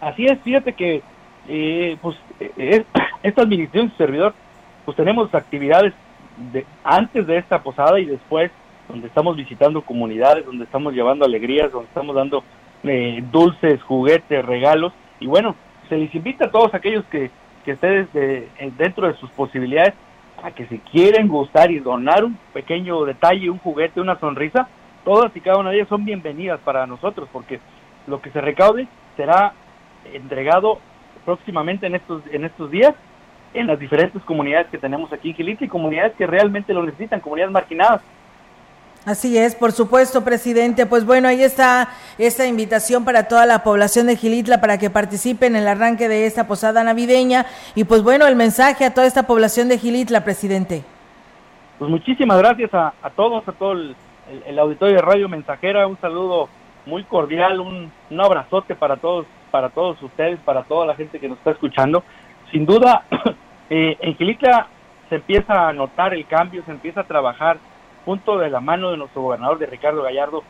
[0.01, 1.03] Así es, fíjate que
[1.47, 2.83] eh, pues eh,
[3.23, 4.33] esta administración servidor,
[4.85, 5.93] pues tenemos actividades
[6.51, 8.51] de, antes de esta posada y después,
[8.87, 12.43] donde estamos visitando comunidades, donde estamos llevando alegrías, donde estamos dando
[12.83, 15.55] eh, dulces, juguetes, regalos, y bueno,
[15.89, 17.31] se les invita a todos aquellos que,
[17.63, 19.93] que ustedes de- eh, dentro de sus posibilidades
[20.43, 24.67] a que si quieren gustar y donar un pequeño detalle, un juguete, una sonrisa,
[25.03, 27.59] todas y cada una de ellas son bienvenidas para nosotros, porque
[28.07, 29.53] lo que se recaude será
[30.13, 30.79] entregado
[31.23, 32.93] próximamente en estos en estos días
[33.55, 37.21] en las diferentes comunidades que tenemos aquí en Gilitla y comunidades que realmente lo necesitan,
[37.21, 38.01] comunidades marginadas.
[39.05, 40.87] Así es, por supuesto, presidente.
[40.87, 45.55] Pues bueno, ahí está esta invitación para toda la población de Gilitla para que participen
[45.55, 47.45] en el arranque de esta posada navideña.
[47.75, 50.83] Y pues bueno, el mensaje a toda esta población de Gilitla, presidente.
[51.77, 53.95] Pues muchísimas gracias a, a todos, a todo el,
[54.57, 56.49] auditorio de Radio Mensajera, un saludo
[56.87, 61.29] muy cordial, un, un abrazote para todos, para todos ustedes, para toda la gente que
[61.29, 62.03] nos está escuchando.
[62.51, 63.03] Sin duda,
[63.69, 64.67] eh, en Gilitla
[65.09, 67.57] se empieza a notar el cambio, se empieza a trabajar
[68.05, 70.43] junto de la mano de nuestro gobernador, de Ricardo Gallardo,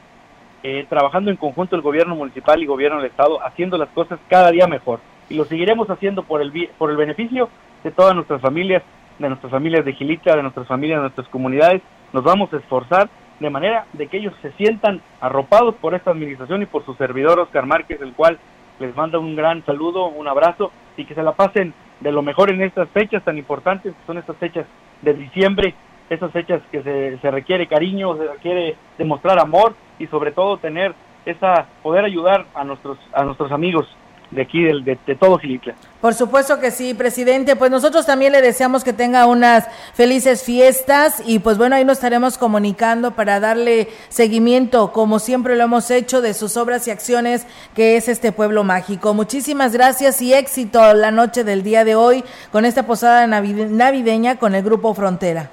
[0.63, 4.51] eh, trabajando en conjunto el gobierno municipal y gobierno del estado, haciendo las cosas cada
[4.51, 4.99] día mejor.
[5.29, 7.49] Y lo seguiremos haciendo por el, por el beneficio
[7.83, 8.83] de todas nuestras familias,
[9.17, 11.81] de nuestras familias de Gilitla, de nuestras familias, de nuestras comunidades.
[12.13, 16.61] Nos vamos a esforzar de manera de que ellos se sientan arropados por esta administración
[16.61, 18.39] y por su servidor Oscar Márquez, el cual
[18.79, 22.51] les manda un gran saludo, un abrazo y que se la pasen de lo mejor
[22.51, 24.65] en estas fechas tan importantes, que son estas fechas
[25.01, 25.73] de diciembre,
[26.09, 30.93] esas fechas que se, se requiere cariño, se requiere demostrar amor y sobre todo tener
[31.25, 33.87] esa poder ayudar a nuestros a nuestros amigos
[34.31, 35.75] de aquí del, de, de todo Gilitla.
[36.01, 37.55] Por supuesto que sí, presidente.
[37.55, 41.97] Pues nosotros también le deseamos que tenga unas felices fiestas y pues bueno, ahí nos
[41.97, 47.45] estaremos comunicando para darle seguimiento, como siempre lo hemos hecho, de sus obras y acciones
[47.75, 49.13] que es este pueblo mágico.
[49.13, 54.37] Muchísimas gracias y éxito la noche del día de hoy con esta posada navide- navideña
[54.37, 55.49] con el Grupo Frontera.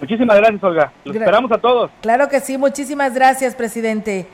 [0.00, 0.92] Muchísimas gracias, Olga.
[1.04, 1.90] Los Gra- esperamos a todos.
[2.02, 4.26] Claro que sí, muchísimas gracias, presidente.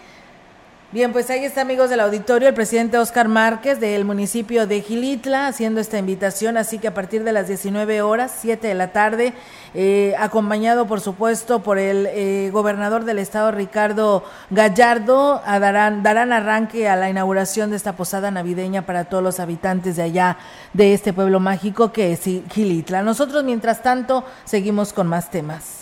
[0.93, 5.47] Bien, pues ahí está, amigos del auditorio, el presidente Oscar Márquez del municipio de Gilitla
[5.47, 9.32] haciendo esta invitación, así que a partir de las 19 horas, 7 de la tarde,
[9.72, 16.86] eh, acompañado por supuesto por el eh, gobernador del estado Ricardo Gallardo, darán, darán arranque
[16.90, 20.36] a la inauguración de esta posada navideña para todos los habitantes de allá,
[20.74, 23.03] de este pueblo mágico que es Gilitla.
[23.03, 25.82] Nosotros, mientras tanto, seguimos con más temas.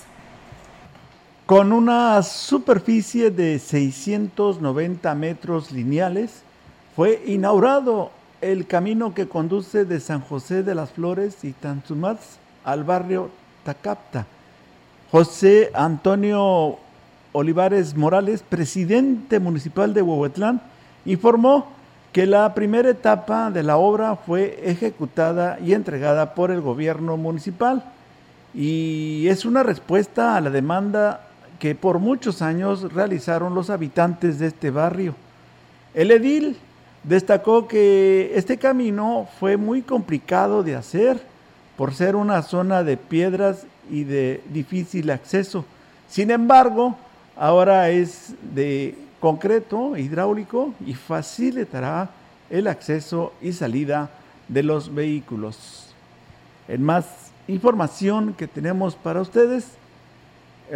[1.51, 6.45] Con una superficie de 690 metros lineales,
[6.95, 12.85] fue inaugurado el camino que conduce de San José de las Flores y Tanzumats al
[12.85, 13.31] barrio
[13.65, 14.27] Tacapta,
[15.11, 16.79] José Antonio
[17.33, 20.63] Olivares Morales, presidente municipal de Huehuetlán,
[21.05, 21.67] informó
[22.13, 27.83] que la primera etapa de la obra fue ejecutada y entregada por el gobierno municipal
[28.55, 31.27] y es una respuesta a la demanda
[31.61, 35.15] que por muchos años realizaron los habitantes de este barrio.
[35.95, 36.57] El edil
[37.05, 41.23] destacó que este camino fue muy complicado de hacer
[41.77, 45.65] por ser una zona de piedras y de difícil acceso.
[46.09, 46.97] Sin embargo,
[47.37, 52.11] ahora es de concreto hidráulico y facilitará
[52.49, 54.11] el acceso y salida
[54.49, 55.95] de los vehículos.
[56.69, 57.07] En más
[57.49, 59.80] información que tenemos para ustedes,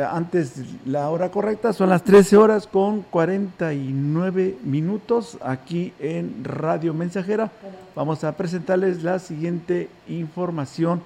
[0.02, 0.54] antes
[0.86, 7.52] la hora correcta, son las 13 horas con 49 minutos aquí en Radio Mensajera.
[7.94, 11.00] Vamos a presentarles la siguiente información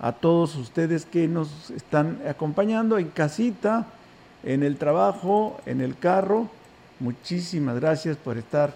[0.00, 3.86] a todos ustedes que nos están acompañando en casita,
[4.42, 6.48] en el trabajo, en el carro.
[6.98, 8.74] Muchísimas gracias por estar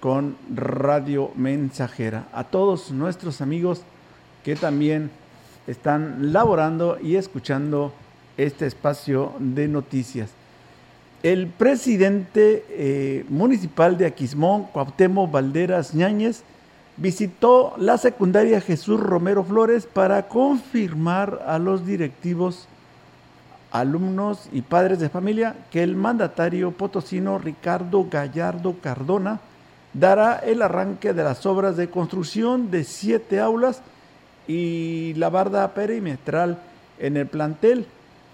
[0.00, 2.26] con Radio Mensajera.
[2.32, 3.82] A todos nuestros amigos
[4.44, 5.10] que también
[5.66, 7.92] están laborando y escuchando
[8.36, 10.30] este espacio de noticias.
[11.22, 16.42] El presidente eh, municipal de Aquismón, Cuauhtémoc Valderas Ñáñez,
[16.96, 22.68] visitó la secundaria Jesús Romero Flores para confirmar a los directivos,
[23.70, 29.40] alumnos y padres de familia que el mandatario potosino Ricardo Gallardo Cardona
[29.92, 33.82] dará el arranque de las obras de construcción de siete aulas
[34.46, 36.58] y la barda perimetral
[36.98, 37.86] en el plantel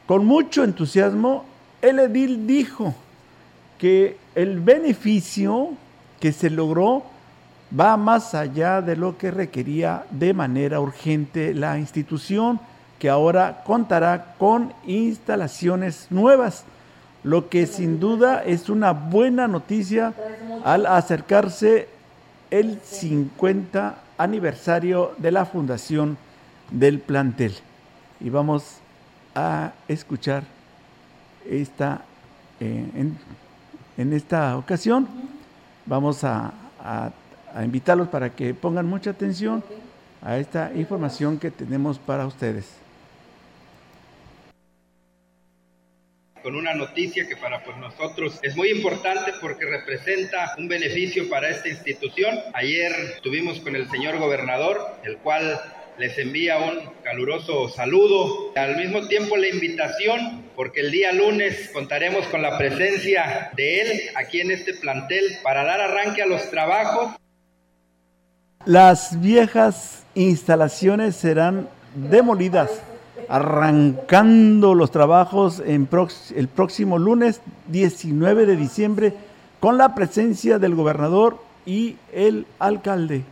[0.07, 1.45] con mucho entusiasmo,
[1.81, 2.95] el edil dijo
[3.79, 5.71] que el beneficio
[6.21, 7.05] que se logró
[7.79, 12.61] va más allá de lo que requería de manera urgente la institución,
[12.99, 16.65] que ahora contará con instalaciones nuevas,
[17.25, 20.13] lo que sin duda es una buena noticia
[20.65, 21.89] al acercarse
[22.51, 26.19] el 50 aniversario de la fundación
[26.71, 27.55] del plantel.
[28.21, 28.82] Y vamos
[29.35, 30.45] a escuchar
[31.49, 32.03] esta,
[32.61, 32.87] eh,
[33.97, 35.09] en, esta ocasión.
[35.87, 37.13] Vamos a, a,
[37.65, 39.63] invitarlos para que pongan mucha atención
[40.23, 42.83] a esta información que tenemos para ustedes.
[46.43, 51.49] con una noticia que para pues, nosotros es muy importante porque representa un beneficio para
[51.49, 52.37] esta institución.
[52.55, 55.61] Ayer estuvimos con el señor gobernador, el cual
[56.03, 58.51] les envía un caluroso saludo.
[58.57, 64.01] Al mismo tiempo la invitación, porque el día lunes contaremos con la presencia de él
[64.17, 67.15] aquí en este plantel para dar arranque a los trabajos.
[68.65, 72.83] Las viejas instalaciones serán demolidas,
[73.29, 75.89] arrancando los trabajos en
[76.35, 79.13] el próximo lunes 19 de diciembre
[79.61, 83.23] con la presencia del gobernador y el alcalde.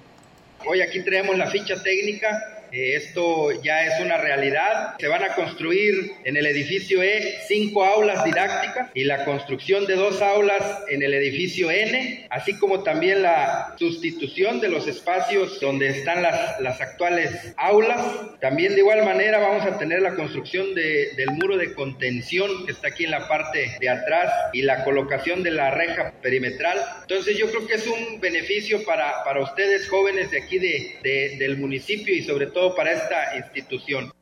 [0.68, 4.94] Hoy aquí traemos la ficha técnica eh, esto ya es una realidad.
[4.98, 9.94] Se van a construir en el edificio E cinco aulas didácticas y la construcción de
[9.94, 15.88] dos aulas en el edificio N, así como también la sustitución de los espacios donde
[15.88, 18.00] están las, las actuales aulas.
[18.40, 22.72] También de igual manera vamos a tener la construcción de, del muro de contención que
[22.72, 26.78] está aquí en la parte de atrás y la colocación de la reja perimetral.
[27.02, 31.36] Entonces yo creo que es un beneficio para, para ustedes jóvenes de aquí de, de,
[31.38, 34.12] del municipio y sobre para esta institución.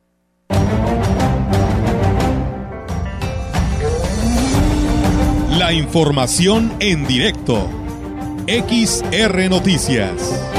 [5.57, 7.69] La información en directo.
[8.47, 10.58] XR Noticias.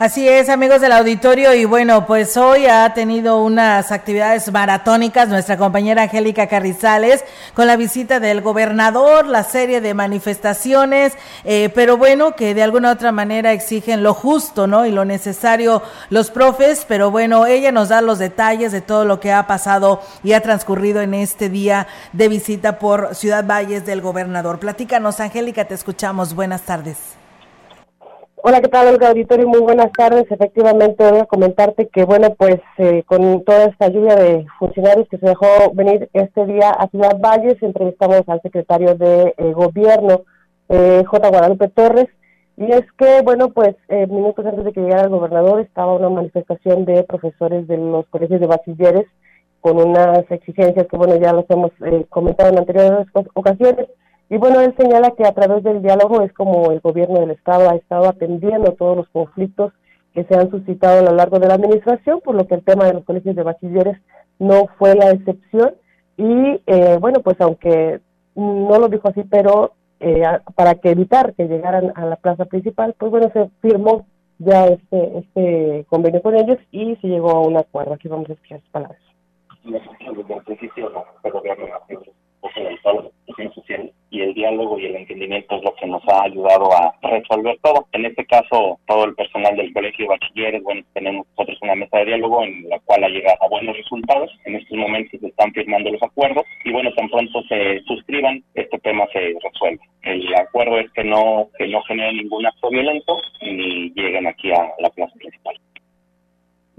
[0.00, 5.58] Así es, amigos del auditorio, y bueno, pues hoy ha tenido unas actividades maratónicas nuestra
[5.58, 7.22] compañera Angélica Carrizales
[7.52, 11.12] con la visita del gobernador, la serie de manifestaciones,
[11.44, 14.86] eh, pero bueno, que de alguna u otra manera exigen lo justo, ¿no?
[14.86, 19.20] Y lo necesario los profes, pero bueno, ella nos da los detalles de todo lo
[19.20, 24.00] que ha pasado y ha transcurrido en este día de visita por Ciudad Valles del
[24.00, 24.60] gobernador.
[24.60, 26.34] Platícanos, Angélica, te escuchamos.
[26.34, 27.19] Buenas tardes.
[28.42, 29.46] Hola, ¿qué tal, Olga Auditorio?
[29.46, 30.24] Muy buenas tardes.
[30.30, 35.18] Efectivamente, voy a comentarte que, bueno, pues eh, con toda esta lluvia de funcionarios que
[35.18, 40.22] se dejó venir este día a Ciudad Valles, entrevistamos al secretario de eh, Gobierno,
[40.70, 41.28] eh, J.
[41.28, 42.06] Guadalupe Torres,
[42.56, 46.86] y es que, bueno, pues minutos antes de que llegara el gobernador estaba una manifestación
[46.86, 49.06] de profesores de los colegios de bachilleres
[49.60, 51.72] con unas exigencias que, bueno, ya los hemos
[52.08, 53.86] comentado en anteriores ocasiones
[54.30, 57.68] y bueno, él señala que a través del diálogo es como el gobierno del Estado
[57.68, 59.72] ha estado atendiendo todos los conflictos
[60.14, 62.84] que se han suscitado a lo largo de la administración, por lo que el tema
[62.84, 63.98] de los colegios de bachilleres
[64.38, 65.74] no fue la excepción.
[66.16, 68.00] Y eh, bueno, pues aunque
[68.36, 70.22] no lo dijo así, pero eh,
[70.54, 74.06] para que evitar que llegaran a la plaza principal, pues bueno, se firmó
[74.38, 77.94] ya este, este convenio con ellos y se llegó a un acuerdo.
[77.94, 79.00] Aquí vamos a escuchar sus palabras.
[84.10, 87.86] Y el diálogo y el entendimiento es lo que nos ha ayudado a resolver todo.
[87.92, 91.98] En este caso, todo el personal del colegio de bachilleres, bueno, tenemos nosotros una mesa
[91.98, 94.30] de diálogo en la cual ha llegado a buenos resultados.
[94.46, 98.78] En estos momentos se están firmando los acuerdos y bueno, tan pronto se suscriban, este
[98.80, 99.80] tema se resuelve.
[100.02, 104.72] El acuerdo es que no, que no genere ningún acto violento ni lleguen aquí a
[104.80, 105.54] la plaza principal.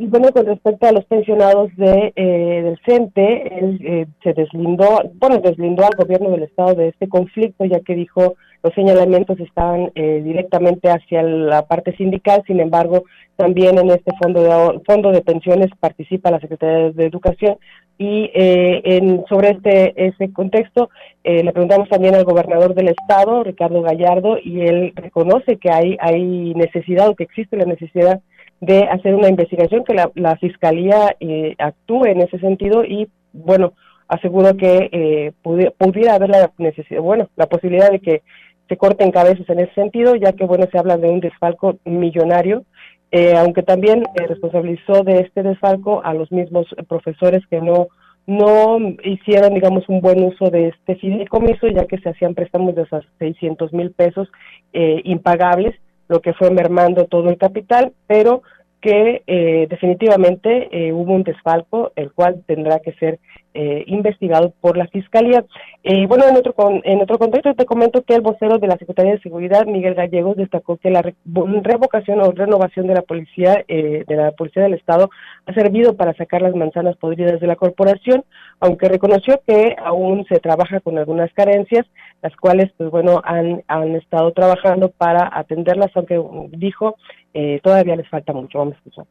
[0.01, 4.99] Y bueno, con respecto a los pensionados de, eh, del CENTE, él eh, se deslindó,
[5.19, 8.33] bueno, deslindó al gobierno del Estado de este conflicto, ya que dijo
[8.63, 13.03] los señalamientos estaban eh, directamente hacia la parte sindical, sin embargo,
[13.35, 17.57] también en este fondo de, fondo de pensiones participa la Secretaría de Educación.
[17.99, 20.89] Y en, sobre este ese contexto
[21.23, 26.55] le preguntamos también al gobernador del estado, Ricardo Gallardo, y él reconoce que hay, hay
[26.55, 28.19] necesidad o que existe la necesidad
[28.61, 33.73] de hacer una investigación, que la, la Fiscalía eh, actúe en ese sentido y, bueno,
[34.07, 38.21] aseguro que eh, pudiera, haber la necesidad, bueno, la posibilidad de que
[38.69, 42.63] se corten cabezas en ese sentido, ya que, bueno, se habla de un desfalco millonario,
[43.11, 47.87] eh, aunque también responsabilizó de este desfalco a los mismos profesores que no
[48.27, 52.83] no hicieron, digamos, un buen uso de este fideicomiso, ya que se hacían préstamos de
[52.83, 54.31] esos 600 mil pesos
[54.71, 55.73] impagables,
[56.11, 58.43] lo que fue mermando todo el capital, pero
[58.81, 63.19] que eh, definitivamente eh, hubo un desfalco, el cual tendrá que ser
[63.53, 65.45] eh, investigado por la Fiscalía.
[65.83, 69.13] Y bueno, en otro, en otro contexto te comento que el vocero de la Secretaría
[69.13, 74.31] de Seguridad, Miguel Gallegos, destacó que la revocación o renovación de la policía, de la
[74.31, 75.09] Policía del Estado,
[75.45, 78.23] ha servido para sacar las manzanas podridas de la corporación,
[78.59, 81.85] aunque reconoció que aún se trabaja con algunas carencias,
[82.21, 86.21] las cuales, pues bueno, han, han estado trabajando para atenderlas, aunque
[86.51, 86.95] dijo,
[87.33, 88.59] eh, todavía les falta mucho.
[88.59, 89.05] Vamos a escuchar.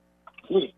[0.49, 0.75] Sí,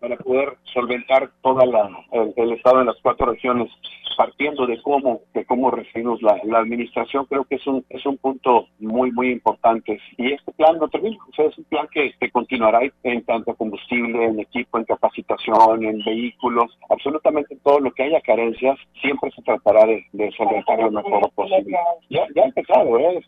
[0.00, 3.70] para poder solventar toda la el, estado en las cuatro regiones
[4.16, 8.16] partiendo de cómo de cómo recibimos la, la, administración creo que es un es un
[8.18, 12.80] punto muy muy importante y este plan no termina es un plan que, que continuará
[13.02, 18.78] en tanto combustible en equipo en capacitación en vehículos absolutamente todo lo que haya carencias
[19.00, 21.76] siempre se tratará de, de solventar lo mejor posible
[22.08, 23.24] ya ya ha empezado ¿eh?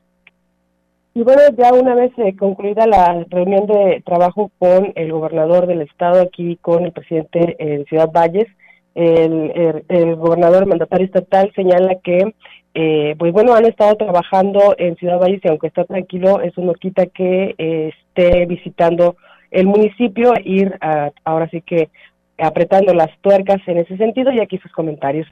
[1.17, 5.81] Y bueno, ya una vez eh, concluida la reunión de trabajo con el gobernador del
[5.81, 8.47] estado, aquí con el presidente eh, de Ciudad Valles,
[8.95, 12.35] el, gobernador mandatario estatal señala que,
[12.75, 16.75] eh, pues bueno, han estado trabajando en Ciudad Valles y aunque está tranquilo, eso no
[16.75, 19.17] quita que esté visitando
[19.51, 21.89] el municipio, ir a, ahora sí que
[22.37, 25.27] apretando las tuercas en ese sentido y aquí sus comentarios.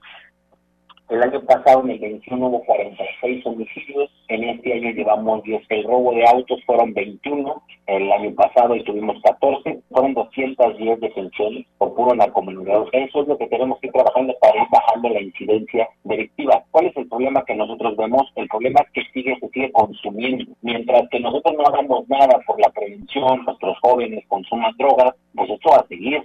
[1.11, 5.63] El año pasado en el 21 hubo 46 homicidios, en este año llevamos 10.
[5.69, 11.67] El robo de autos fueron 21, el año pasado y tuvimos 14, fueron 210 detenciones
[11.77, 12.89] por puro narcomenudeo.
[12.93, 16.65] Eso es lo que tenemos que ir trabajando para ir bajando la incidencia delictiva.
[16.71, 18.33] ¿Cuál es el problema que nosotros vemos?
[18.37, 20.53] El problema es que sigue, se sigue consumiendo.
[20.63, 25.69] Mientras que nosotros no hagamos nada por la prevención, nuestros jóvenes consuman drogas, pues esto
[25.69, 26.23] va a seguir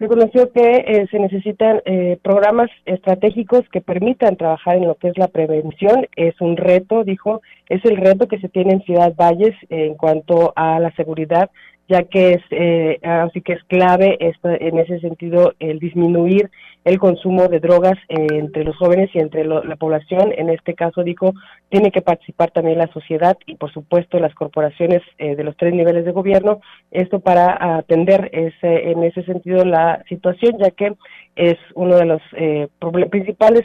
[0.00, 5.18] reconoció que eh, se necesitan eh, programas estratégicos que permitan trabajar en lo que es
[5.18, 6.06] la prevención.
[6.16, 10.52] Es un reto, dijo, es el reto que se tiene en Ciudad Valles en cuanto
[10.56, 11.50] a la seguridad
[11.88, 16.50] ya que es eh, así que es clave esto, en ese sentido el disminuir
[16.84, 20.32] el consumo de drogas eh, entre los jóvenes y entre la población.
[20.36, 21.32] En este caso, dijo,
[21.70, 25.72] tiene que participar también la sociedad y, por supuesto, las corporaciones eh, de los tres
[25.72, 26.60] niveles de gobierno.
[26.90, 30.92] Esto para atender ese, en ese sentido la situación, ya que
[31.36, 32.68] es uno de los eh,
[33.10, 33.62] principales,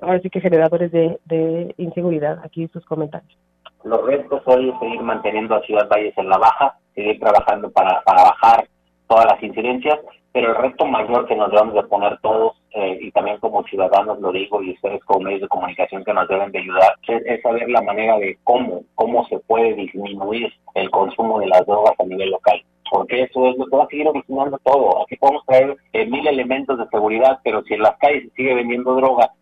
[0.00, 2.38] ahora sí que generadores de, de inseguridad.
[2.44, 3.36] Aquí sus comentarios.
[3.84, 8.00] Los retos hoy es seguir manteniendo a Ciudad Valles en la baja, seguir trabajando para,
[8.02, 8.66] para bajar
[9.06, 9.98] todas las incidencias,
[10.32, 14.18] pero el reto mayor que nos debemos de poner todos, eh, y también como ciudadanos
[14.20, 17.68] lo digo, y ustedes como medios de comunicación que nos deben de ayudar, es, saber
[17.68, 22.30] la manera de cómo, cómo se puede disminuir el consumo de las drogas a nivel
[22.30, 25.02] local porque eso es lo que va a seguir originando todo.
[25.02, 28.54] Aquí podemos traer eh, mil elementos de seguridad, pero si en las calles se sigue
[28.54, 29.32] vendiendo droga.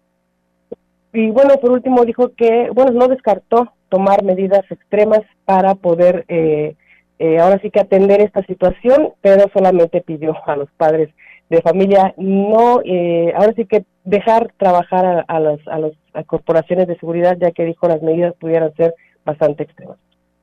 [1.12, 6.76] Y bueno, por último dijo que, bueno, no descartó tomar medidas extremas para poder eh,
[7.18, 11.10] eh, ahora sí que atender esta situación, pero solamente pidió a los padres
[11.50, 15.92] de familia no, eh, ahora sí que dejar trabajar a, las, a las
[16.24, 18.94] corporaciones de seguridad, ya que dijo las medidas pudieran ser
[19.26, 19.98] bastante extremas.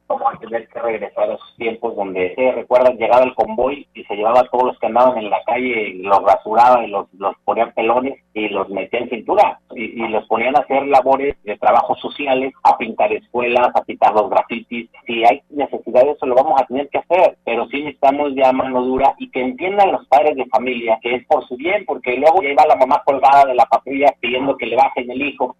[0.10, 4.16] Vamos a tener que regresar a esos tiempos donde, recuerdan, llegaba el convoy y se
[4.16, 7.72] llevaba a todos los que andaban en la calle, los rasuraba y los, los ponían
[7.74, 12.00] pelones y los metían en cintura y, y los ponían a hacer labores de trabajos
[12.00, 14.90] sociales, a pintar escuelas, a pintar los grafitis.
[15.06, 18.52] Si hay necesidad de eso, lo vamos a tener que hacer, pero sí necesitamos ya
[18.52, 22.18] mano dura y que entiendan los padres de familia que es por su bien, porque
[22.18, 25.56] luego lleva la mamá colgada de la patrulla pidiendo que le bajen el hijo.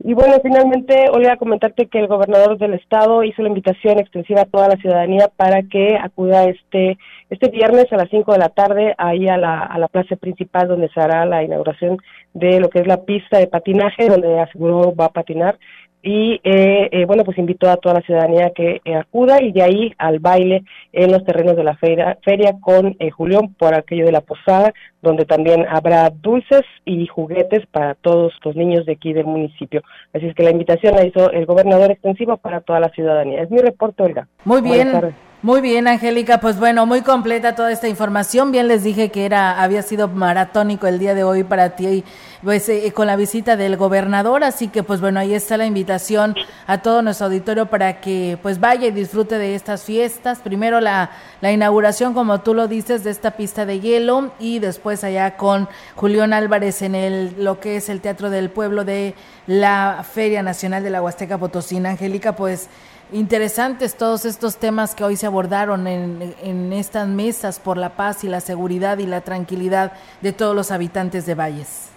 [0.00, 4.44] Y bueno, finalmente, Olga, comentarte que el gobernador del estado hizo la invitación extensiva a
[4.44, 6.98] toda la ciudadanía para que acuda este
[7.30, 10.68] este viernes a las 5 de la tarde ahí a la, a la plaza principal
[10.68, 11.98] donde se hará la inauguración
[12.32, 15.58] de lo que es la pista de patinaje, donde aseguró va a patinar.
[16.02, 19.62] Y eh, eh, bueno pues invitó a toda la ciudadanía que eh, acuda y de
[19.62, 24.12] ahí al baile en los terrenos de la feria, feria con Julián por aquello de
[24.12, 24.74] la posada
[25.04, 29.82] donde también habrá dulces y juguetes para todos los niños de aquí del municipio.
[30.12, 33.42] Así es que la invitación la hizo el gobernador extensivo para toda la ciudadanía.
[33.42, 34.26] Es mi reporte Olga.
[34.44, 38.50] Muy bien muy bien, Angélica, pues bueno, muy completa toda esta información.
[38.50, 42.02] Bien les dije que era había sido maratónico el día de hoy para ti
[42.42, 46.34] pues eh, con la visita del gobernador, así que pues bueno, ahí está la invitación
[46.66, 50.38] a todo nuestro auditorio para que pues vaya y disfrute de estas fiestas.
[50.38, 51.10] Primero la
[51.42, 55.68] la inauguración, como tú lo dices, de esta pista de hielo y después allá con
[55.96, 59.14] Julián Álvarez en el lo que es el Teatro del Pueblo de
[59.46, 61.90] la Feria Nacional de la Huasteca Potosina.
[61.90, 62.68] Angélica, pues
[63.12, 68.28] interesantes todos estos temas que hoy se abordaron en, estas mesas por la paz y
[68.28, 71.90] la seguridad y la tranquilidad de todos los habitantes de Valles.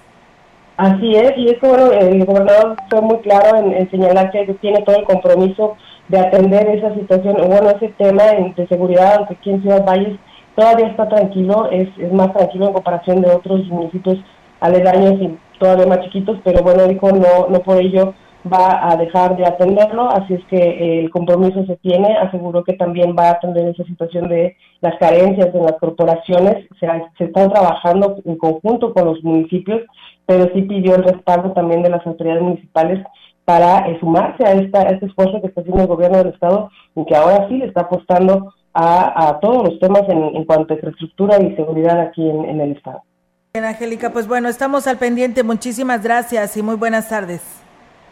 [0.77, 4.95] Así es, y es bueno, el gobernador fue muy claro en, señalar que tiene todo
[4.95, 5.75] el compromiso
[6.07, 10.19] de atender esa situación, bueno, ese tema de seguridad, aunque aquí en Ciudad Valles
[10.57, 14.17] todavía está tranquilo, es, es más tranquilo en comparación de otros municipios
[14.59, 18.15] aledaños y todavía más chiquitos, pero bueno, dijo no, no por ello
[18.51, 22.73] va a dejar de atenderlo, así es que eh, el compromiso se tiene, aseguró que
[22.73, 26.87] también va a atender esa situación de las carencias en las corporaciones, se,
[27.23, 29.81] están trabajando en conjunto con los municipios,
[30.25, 33.05] pero sí pidió el respaldo también de las autoridades municipales
[33.45, 37.05] para eh, sumarse a, esta, este esfuerzo que está haciendo el gobierno del Estado y
[37.05, 41.55] que ahora sí le está apostando a, todos los temas en, cuanto a infraestructura y
[41.55, 43.01] seguridad aquí en, en el Estado.
[43.53, 45.43] Bien, Angélica, pues bueno, estamos al pendiente.
[45.43, 47.56] Muchísimas gracias y muy buenas tardes.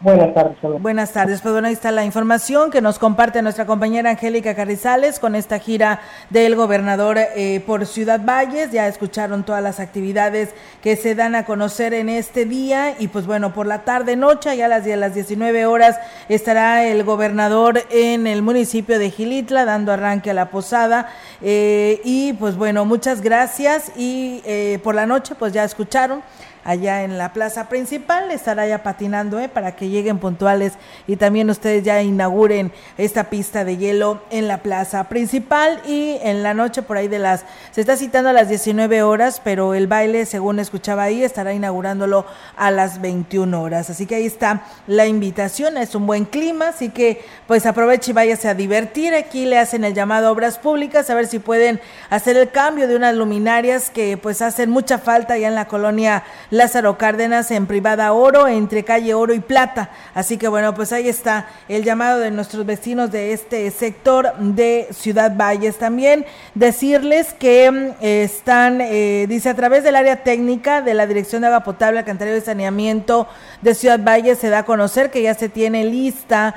[0.01, 0.57] Buenas tardes.
[0.81, 1.41] Buenas tardes.
[1.41, 5.57] Pues bueno, ahí está la información que nos comparte nuestra compañera Angélica Carrizales con esta
[5.57, 8.71] gira del gobernador eh, por Ciudad Valles.
[8.71, 13.25] Ya escucharon todas las actividades que se dan a conocer en este día y pues
[13.25, 17.81] bueno, por la tarde noche, ya a las, a las 19 horas, estará el gobernador
[17.89, 21.07] en el municipio de Gilitla dando arranque a la posada.
[21.41, 26.21] Eh, y pues bueno, muchas gracias y eh, por la noche pues ya escucharon
[26.65, 28.31] allá en la plaza principal.
[28.31, 29.47] Estará ya patinando ¿eh?
[29.47, 30.73] para que lleguen puntuales
[31.07, 36.43] y también ustedes ya inauguren esta pista de hielo en la plaza principal y en
[36.43, 39.87] la noche por ahí de las, se está citando a las 19 horas, pero el
[39.87, 42.25] baile, según escuchaba ahí, estará inaugurándolo
[42.57, 43.89] a las 21 horas.
[43.89, 48.13] Así que ahí está la invitación, es un buen clima, así que pues aproveche y
[48.13, 49.13] váyase a divertir.
[49.13, 52.87] Aquí le hacen el llamado a obras públicas, a ver si pueden hacer el cambio
[52.87, 56.23] de unas luminarias que pues hacen mucha falta ya en la colonia
[56.55, 59.89] Lázaro Cárdenas en Privada Oro, entre calle Oro y Plata.
[60.13, 64.87] Así que bueno, pues ahí está el llamado de nuestros vecinos de este sector de
[64.91, 65.77] Ciudad Valles.
[65.77, 71.41] También decirles que mm, están, eh, dice, a través del área técnica de la Dirección
[71.41, 73.27] de Agua Potable, Alcantarillado y Saneamiento
[73.61, 76.55] de Ciudad Valles, se da a conocer que ya se tiene lista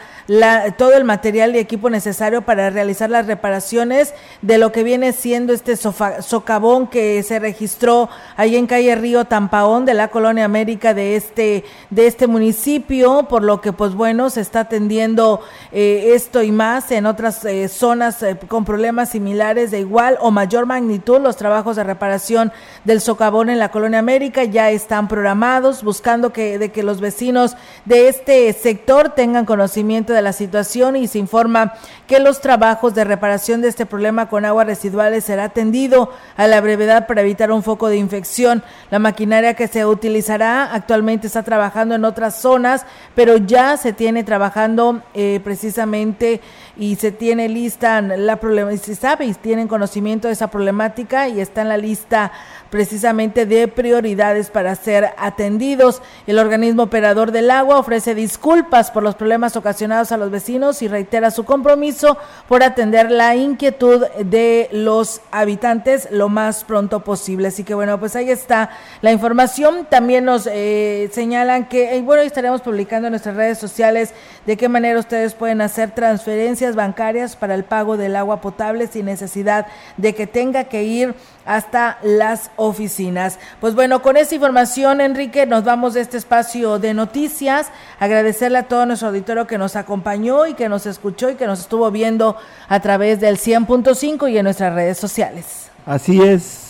[0.76, 5.52] todo el material y equipo necesario para realizar las reparaciones de lo que viene siendo
[5.52, 11.16] este socavón que se registró ahí en calle Río Tampaón de la colonia América de
[11.16, 15.40] este, de este municipio, por lo que pues bueno, se está atendiendo
[15.72, 20.30] eh, esto y más en otras eh, zonas eh, con problemas similares de igual o
[20.30, 21.20] mayor magnitud.
[21.20, 22.52] Los trabajos de reparación
[22.84, 27.56] del socavón en la colonia América ya están programados, buscando que, de que los vecinos
[27.86, 31.72] de este sector tengan conocimiento de la situación y se informa
[32.08, 36.60] que los trabajos de reparación de este problema con aguas residuales será atendido a la
[36.62, 38.64] brevedad para evitar un foco de infección.
[38.90, 40.72] La maquinaria que se utilizará.
[40.72, 46.40] Actualmente está trabajando en otras zonas, pero ya se tiene trabajando eh, precisamente
[46.78, 51.40] y se tiene lista la problema, se sabe y tienen conocimiento de esa problemática y
[51.40, 52.32] está en la lista
[52.70, 56.02] precisamente de prioridades para ser atendidos.
[56.26, 60.88] El organismo operador del agua ofrece disculpas por los problemas ocasionados a los vecinos y
[60.88, 62.16] reitera su compromiso
[62.46, 67.48] por atender la inquietud de los habitantes lo más pronto posible.
[67.48, 68.70] Así que bueno, pues ahí está
[69.00, 69.86] la información.
[69.90, 74.12] También nos eh, señalan que, y bueno, estaremos publicando en nuestras redes sociales
[74.46, 79.06] de qué manera ustedes pueden hacer transferencias bancarias para el pago del agua potable sin
[79.06, 79.66] necesidad
[79.96, 81.14] de que tenga que ir
[81.44, 83.38] hasta las oficinas.
[83.60, 87.68] Pues bueno, con esta información, Enrique, nos vamos de este espacio de noticias.
[87.98, 91.60] Agradecerle a todo nuestro auditorio que nos acompañó y que nos escuchó y que nos
[91.60, 92.36] estuvo viendo
[92.68, 95.70] a través del 100.5 y en nuestras redes sociales.
[95.86, 96.67] Así es.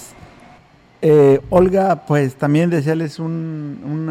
[1.00, 4.08] Eh, Olga, pues también desearles un,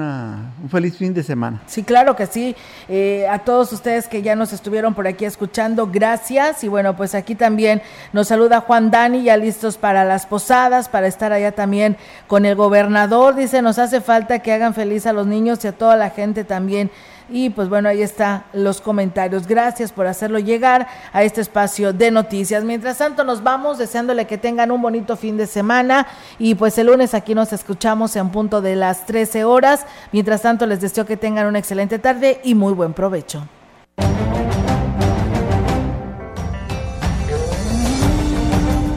[0.71, 1.61] feliz fin de semana.
[1.67, 2.55] Sí, claro que sí.
[2.87, 6.63] Eh, a todos ustedes que ya nos estuvieron por aquí escuchando, gracias.
[6.63, 7.81] Y bueno, pues aquí también
[8.13, 12.55] nos saluda Juan Dani, ya listos para las posadas, para estar allá también con el
[12.55, 13.35] gobernador.
[13.35, 16.45] Dice, nos hace falta que hagan feliz a los niños y a toda la gente
[16.45, 16.89] también
[17.29, 19.47] y pues bueno, ahí están los comentarios.
[19.47, 22.63] Gracias por hacerlo llegar a este espacio de noticias.
[22.63, 26.07] Mientras tanto, nos vamos deseándole que tengan un bonito fin de semana
[26.39, 29.85] y pues el lunes aquí nos escuchamos en punto de las 13 horas.
[30.11, 33.47] Mientras tanto, les deseo que tengan una excelente tarde y muy buen provecho.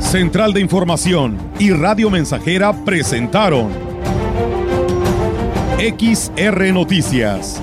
[0.00, 3.68] Central de Información y Radio Mensajera presentaron
[5.78, 7.62] XR Noticias